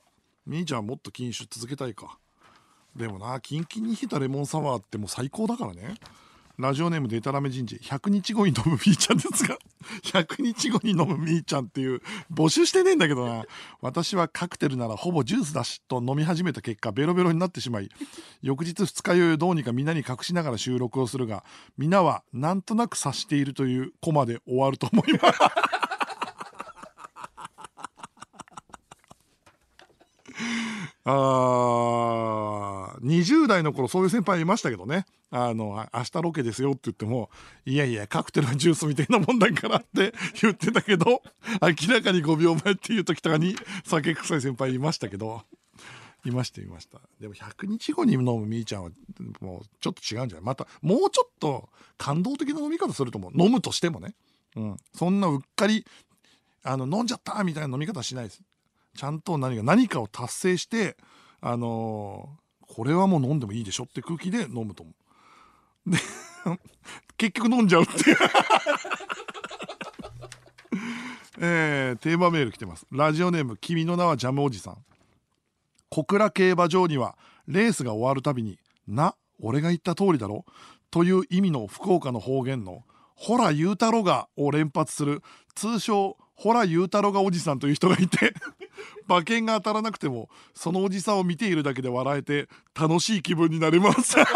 [0.46, 2.18] みーちゃんはもっと禁酒続けたいか。
[2.98, 5.94] でもなキンキンに冷えたレモンサワーってもう最高だからね。
[6.58, 9.56] ラジオネームデタラメ人事100日後に飲むみーちゃんですが
[10.02, 12.02] 100日後に飲むみーちゃんっていう
[12.34, 13.44] 募集してねえんだけどな。
[13.80, 17.88] 私はカクテルならほぼジュースだしと飲み始めた結果ベロベロになってしまい
[18.42, 21.44] 翌日二日酔いをどうにかみんなに隠しながら収録をするが
[21.76, 25.38] 皆はなんとなく察しているというコマで終わると思います。
[31.10, 35.06] あ20代の頃そういう先輩いましたけどね。
[35.30, 37.28] あの明日ロケですよって言っても
[37.66, 41.22] いやいやカクテルのジュースみたいなもんだからって 言ってたけど
[41.60, 43.54] 明らかに5秒前っていう時とかに
[43.84, 45.42] 酒臭い先輩いましたけど。
[46.24, 47.00] いましたいました。
[47.20, 48.90] でも100日後に飲むみーちゃんは
[49.40, 50.44] もうちょっと違うんじゃない？
[50.44, 53.32] またもうちょっと感動的な飲み方すると思う。
[53.40, 54.14] 飲むとしてもね、
[54.56, 55.86] うん、そんなうっかり
[56.64, 58.42] あの飲んじゃったみたいな飲み方しないです。
[58.98, 60.96] ちゃんと何か何かを達成して
[61.40, 64.92] あのー、これはもう飲んでもいいでしょって空気で飲むと思
[65.86, 65.90] う。
[65.92, 65.98] で
[67.16, 68.16] 結局飲んじゃうっていう。
[71.40, 72.88] えー、テーマメール来てます。
[72.90, 74.84] ラジオネーム君の名はジャムおじさん。
[75.90, 80.44] 小倉競馬場にはレースが終わるたびに「な俺が言った通りだろ」
[80.90, 82.82] という意味の福岡の方言の
[83.14, 85.22] 「ほら言うたろが」を連発する
[85.54, 88.32] 通称ほら言うたろがおじさんという人がいて
[89.08, 94.14] 馬券が当たらなくてもそのおじさんを見ているだけで笑えて楽しい気分になれます。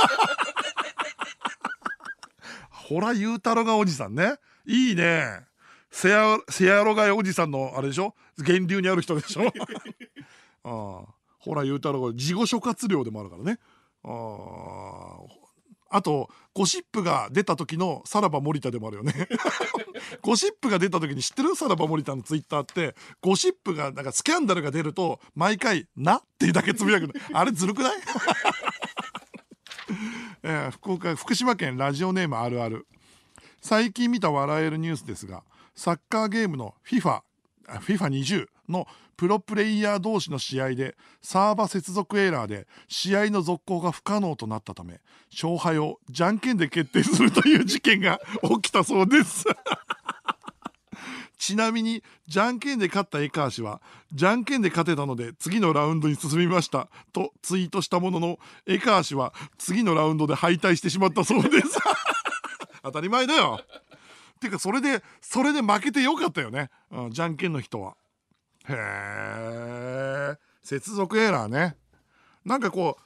[2.70, 4.34] ほら言うたろがおじさんね。
[4.66, 5.46] いいね。
[5.92, 8.14] せやせやろがいおじさんのあれでしょ？
[8.38, 9.46] 源流にある人でしょ？
[10.64, 11.14] ああ。
[11.38, 13.58] ほら言うたろが事後諸葛亮でもあるからね。
[14.04, 15.41] ああ。
[15.94, 19.28] あとゴシップが出た時のさらば森田でもあるよね。
[20.22, 27.14] ゴシップが出た時に知ってるさらば森田のツイッターってゴシップがなんかスキャンダルが出ると毎回「な」っていうだけつぶやくの。
[27.32, 27.98] あれずるくない？
[30.44, 32.86] えー、福岡福島県ラジオネームあるある。
[33.60, 35.44] 最近見た笑えるニュースですが
[35.76, 37.20] サッカーゲームの FIFA
[37.68, 38.86] FIFA20 の
[39.22, 44.98] プロプレイヤー同士の試合でサーバ接続エラーで試合の続行が不可能となったため
[45.30, 49.44] 勝敗をじゃんけんで決定するという事件が起きたそうです。
[51.38, 53.80] ちなみにじゃんけんで勝った江川氏は
[54.12, 61.78] じゃんけんで勝てたので次のラウンドに進みましたとツイートしたものの江川氏は次のラウンドで敗退してしまったそうです。
[62.82, 63.60] 当たり前だよ。
[64.40, 67.94] てかそれでそれで負けてよかったよね、うん、じゃんけんの人は。
[68.68, 71.76] へえ接続エラーね。
[72.44, 73.02] なんかこう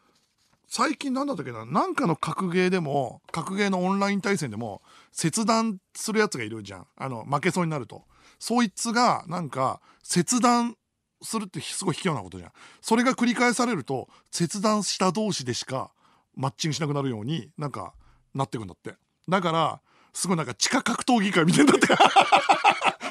[0.68, 1.64] 最近なんだったっけな？
[1.64, 4.82] なんかの格ゲーでも格ゲーのオンライン対戦でも
[5.12, 6.86] 切断するやつがいるじゃん。
[6.96, 8.04] あの負けそうになると。
[8.38, 10.76] そいつがなんか切断
[11.22, 12.52] するってすごい卑怯なことじゃん。
[12.82, 15.92] それが繰り返されると切断した同士でしか
[16.34, 17.94] マッチングしなくなるようになんか
[18.34, 18.94] なってくんだって。
[19.28, 19.80] だから
[20.12, 21.86] すごいなんか地下格闘技会みたいになって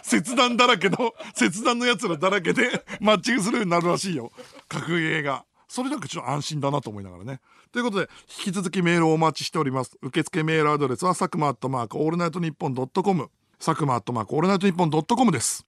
[0.06, 4.32] 切断だらけの切断のやつらだらけで マッチングするようになるらしいよ。
[4.70, 5.46] 格ゲーが。
[5.68, 7.42] それなんかちょっと安心だなと思いながらね。
[7.72, 9.98] ということで引き続きメールをお待ちしております。
[10.04, 13.32] 受付メールアドレスは佐久間アットマークオールナイトニッポンドットコム。
[13.58, 15.66] 佐久間アットマークオールナイトニッポンドットコムです。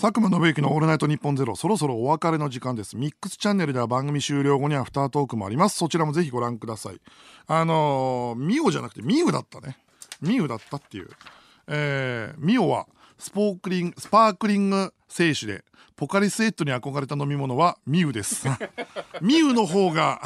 [0.00, 2.96] 佐久間宣行のオールナイトニッポンゼロそろそろお別れの時間です。
[2.96, 5.78] ミックスチャンネルでは番組終了後にアフタートークもあります。
[5.78, 7.00] そちらもぜひご覧ください。
[7.48, 9.76] あのー、ミオじゃなくてミウだったね。
[10.20, 11.10] ミウだったっていう。
[11.68, 12.86] えー、ミオは
[13.18, 18.48] スポークリンスパークリング清酒でポカリスエットに憧れた飲み物はミウです。
[19.22, 20.20] ミウの方が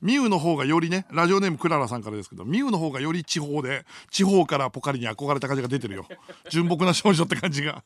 [0.00, 6.06] ミウの方がよりねラジオネームクララさんからですけどミウの方がより地方で地方からポカリに憧れた感じが出てるよ。
[6.48, 7.84] 純朴な少女って感じが。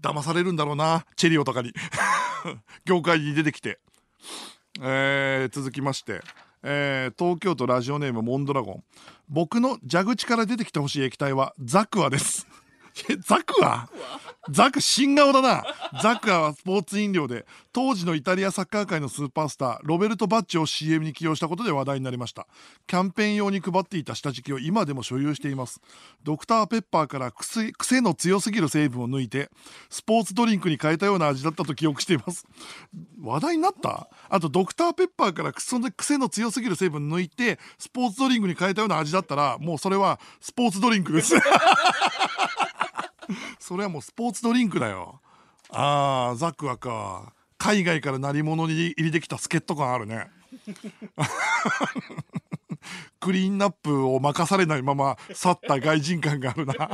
[0.00, 1.72] 騙されるんだろうなチェリオとかに。
[2.84, 3.78] 業界に出てきて、
[4.80, 6.22] えー、続きまして。
[6.66, 8.84] えー、東京都ラジオネームモンドラゴン。
[9.28, 12.46] 僕の蛇口から出てきてほしい液体はザクワです。
[13.26, 13.88] ザクワ
[14.50, 15.64] ザク新顔だな。
[16.02, 22.46] ザクアはスポーツ飲料で当時のイタリアサッカー界のスーパースターロベルト・バッチを CM に起用したことで話題になりました。
[22.86, 25.80] キャンペーン用に配っていた下敷きを今でも所有しています。
[26.22, 29.50] ドクターペッパーから癖癖の強すぎる成分を抜いて
[29.88, 32.46] スポーツドリンクに変えたような味だったと記憶しています。
[33.22, 34.08] 話題になった？
[34.28, 35.78] あとドクターペッパーから癖
[36.18, 41.34] の強すぎる成分抜いてスポーツドリンクに変えたような味だったらもうそれはスポーツドリンクです。
[43.64, 45.22] それはもうスポーツドリンクだよ。
[45.70, 47.32] ああザクアか。
[47.56, 50.28] 海外から鳴り物に入りできた助っ人感あるね。
[53.20, 56.90] クリーンナップを任されないまま去った外人感があるな。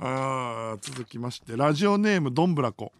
[0.00, 1.56] あ続きまして。
[1.56, 2.92] ラジオネームどんぶらこ。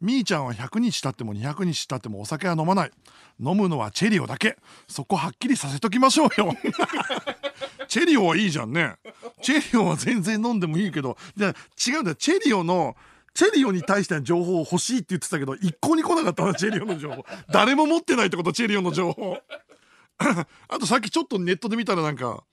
[0.00, 2.90] みーちゃんは100日経っても200日経ってもお酒は飲まない。
[3.40, 4.56] 飲むのはチェリオだけ。
[4.88, 6.54] そこはっきりさせときましょうよ。
[7.88, 8.96] チェリオはいいじゃんね。
[9.42, 11.54] チェリオは全然飲んでもいいけどじゃ
[11.88, 12.14] 違うんだよ。
[12.16, 12.96] チェリオの
[13.34, 17.24] チェリオに対しての情報欲しいって言ってたけど一向に来なかったなチェリオの情報。
[17.50, 19.38] 誰も持ってないってことチェリオの情報。
[20.68, 22.44] あとさっきちょっとネットで見たらなんか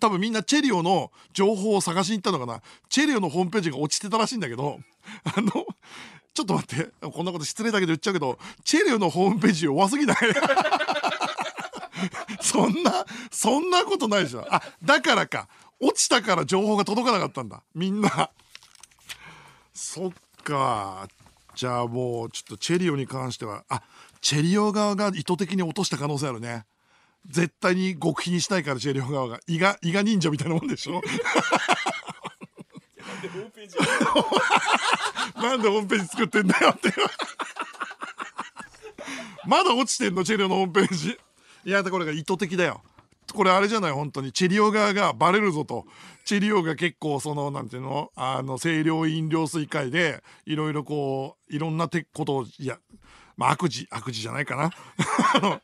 [0.00, 2.62] 多分みんなチェリオの情報を探しに行ったのかな。
[2.88, 4.80] チェリオのホームページが落ちてたらしいんだけど
[5.24, 5.66] あの
[6.38, 6.90] ちょっと待って。
[7.00, 10.16] こんなこと失礼だけど言っちゃうけどチェリオのホームページ弱すぎない？
[12.40, 14.46] そんなそんなことないでしょ。
[14.48, 15.48] あだからか。
[15.80, 17.62] 落ちたから情報が届かなかったんだ。
[17.74, 18.30] みんな。
[19.74, 20.12] そっ
[20.44, 21.08] か。
[21.56, 23.64] じゃあもうちょっとチェリオに関しては。
[23.68, 23.82] あ
[24.20, 26.66] チェリオ側が意図的に落とした可能性あるね。
[27.26, 29.40] 絶対に極秘にしたいからチェリオ側が。
[29.48, 31.02] 伊賀伊賀忍者みたいなもんでしょ。
[35.36, 36.92] なんでホーム ページ作ってんだよって。
[39.46, 40.24] まだ落ちてんの？
[40.24, 41.18] チェリオのホームページ。
[41.64, 42.82] いやこれが意図的だよ。
[43.34, 43.92] これあれじゃない？
[43.92, 44.32] 本当に。
[44.32, 45.86] チェリオ側がバレるぞと。
[46.24, 48.10] チェリオが結構そのなんていうの？
[48.14, 52.78] あの清涼飲料水会でいろいろこういろんなてことをいや
[53.36, 53.86] まあ悪事。
[53.90, 54.70] 悪事じゃないかな。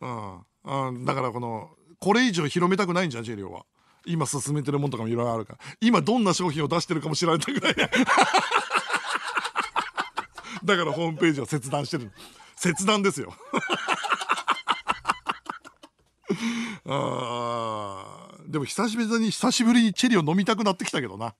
[0.00, 3.66] うん、うん、だからこのこれ以上広めたくないんじゃんチェリオは。
[4.06, 5.58] 今進めてるもんとかもいろいろあるから。
[5.80, 7.74] 今どんな商品を出してるかも知られたくない。
[10.64, 12.12] だからホームページを切断してる。
[12.56, 13.34] 切断ですよ。
[16.86, 21.34] あでも久しぶりに久しぶりにチェリーを飲みたくなってきたけどな。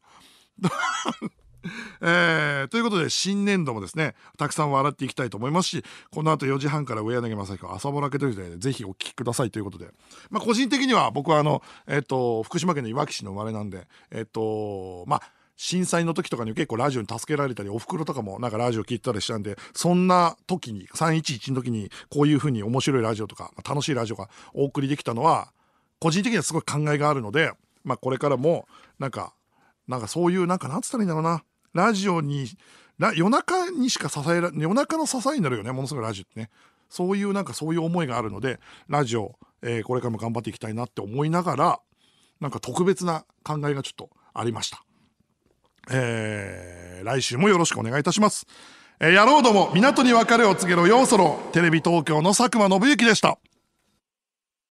[2.01, 9.91] えー、ということで新年度もですねたくさん笑っていきたいと思いますしこの後4時半から上柳正彦朝ぼらけということでぜひお聞きくださいということで、
[10.31, 15.23] まあ、個人的には僕はあの、えーと、福島県のいわき市の生まれなんでえっ、ー、とまあ
[15.57, 25.53] 震災の時とかに結構ラジオに助けられたりおふくろとかもなんかラジオ聞いたりしたんでそんな時に311の時にこういう風に面白いラジオとか楽しいラジオがお送りできたのは
[25.99, 27.53] 個人的にはすごい考えがあるので、
[27.85, 28.67] まあ、これからも
[28.99, 29.35] なんか
[29.87, 31.43] なんかそういうなんかなんつったらいいんだろうな。
[31.75, 32.47] ラジオに
[33.14, 36.51] 夜中にしか支えら夜中の支えになるよねものすごいラジオってね
[36.89, 41.81] そういうなんかそういう思いがあるのでラジオ、えー、これからも頑張っていきたいなって思いながら
[42.41, 44.83] なんか特別な考えがちょっとありました。
[45.93, 48.47] えー、来週もよろしくお願いいたします。
[49.01, 53.39] えー、野郎ども、港に別れを告げろようそろ、テレビ東京の佐久間信之でした。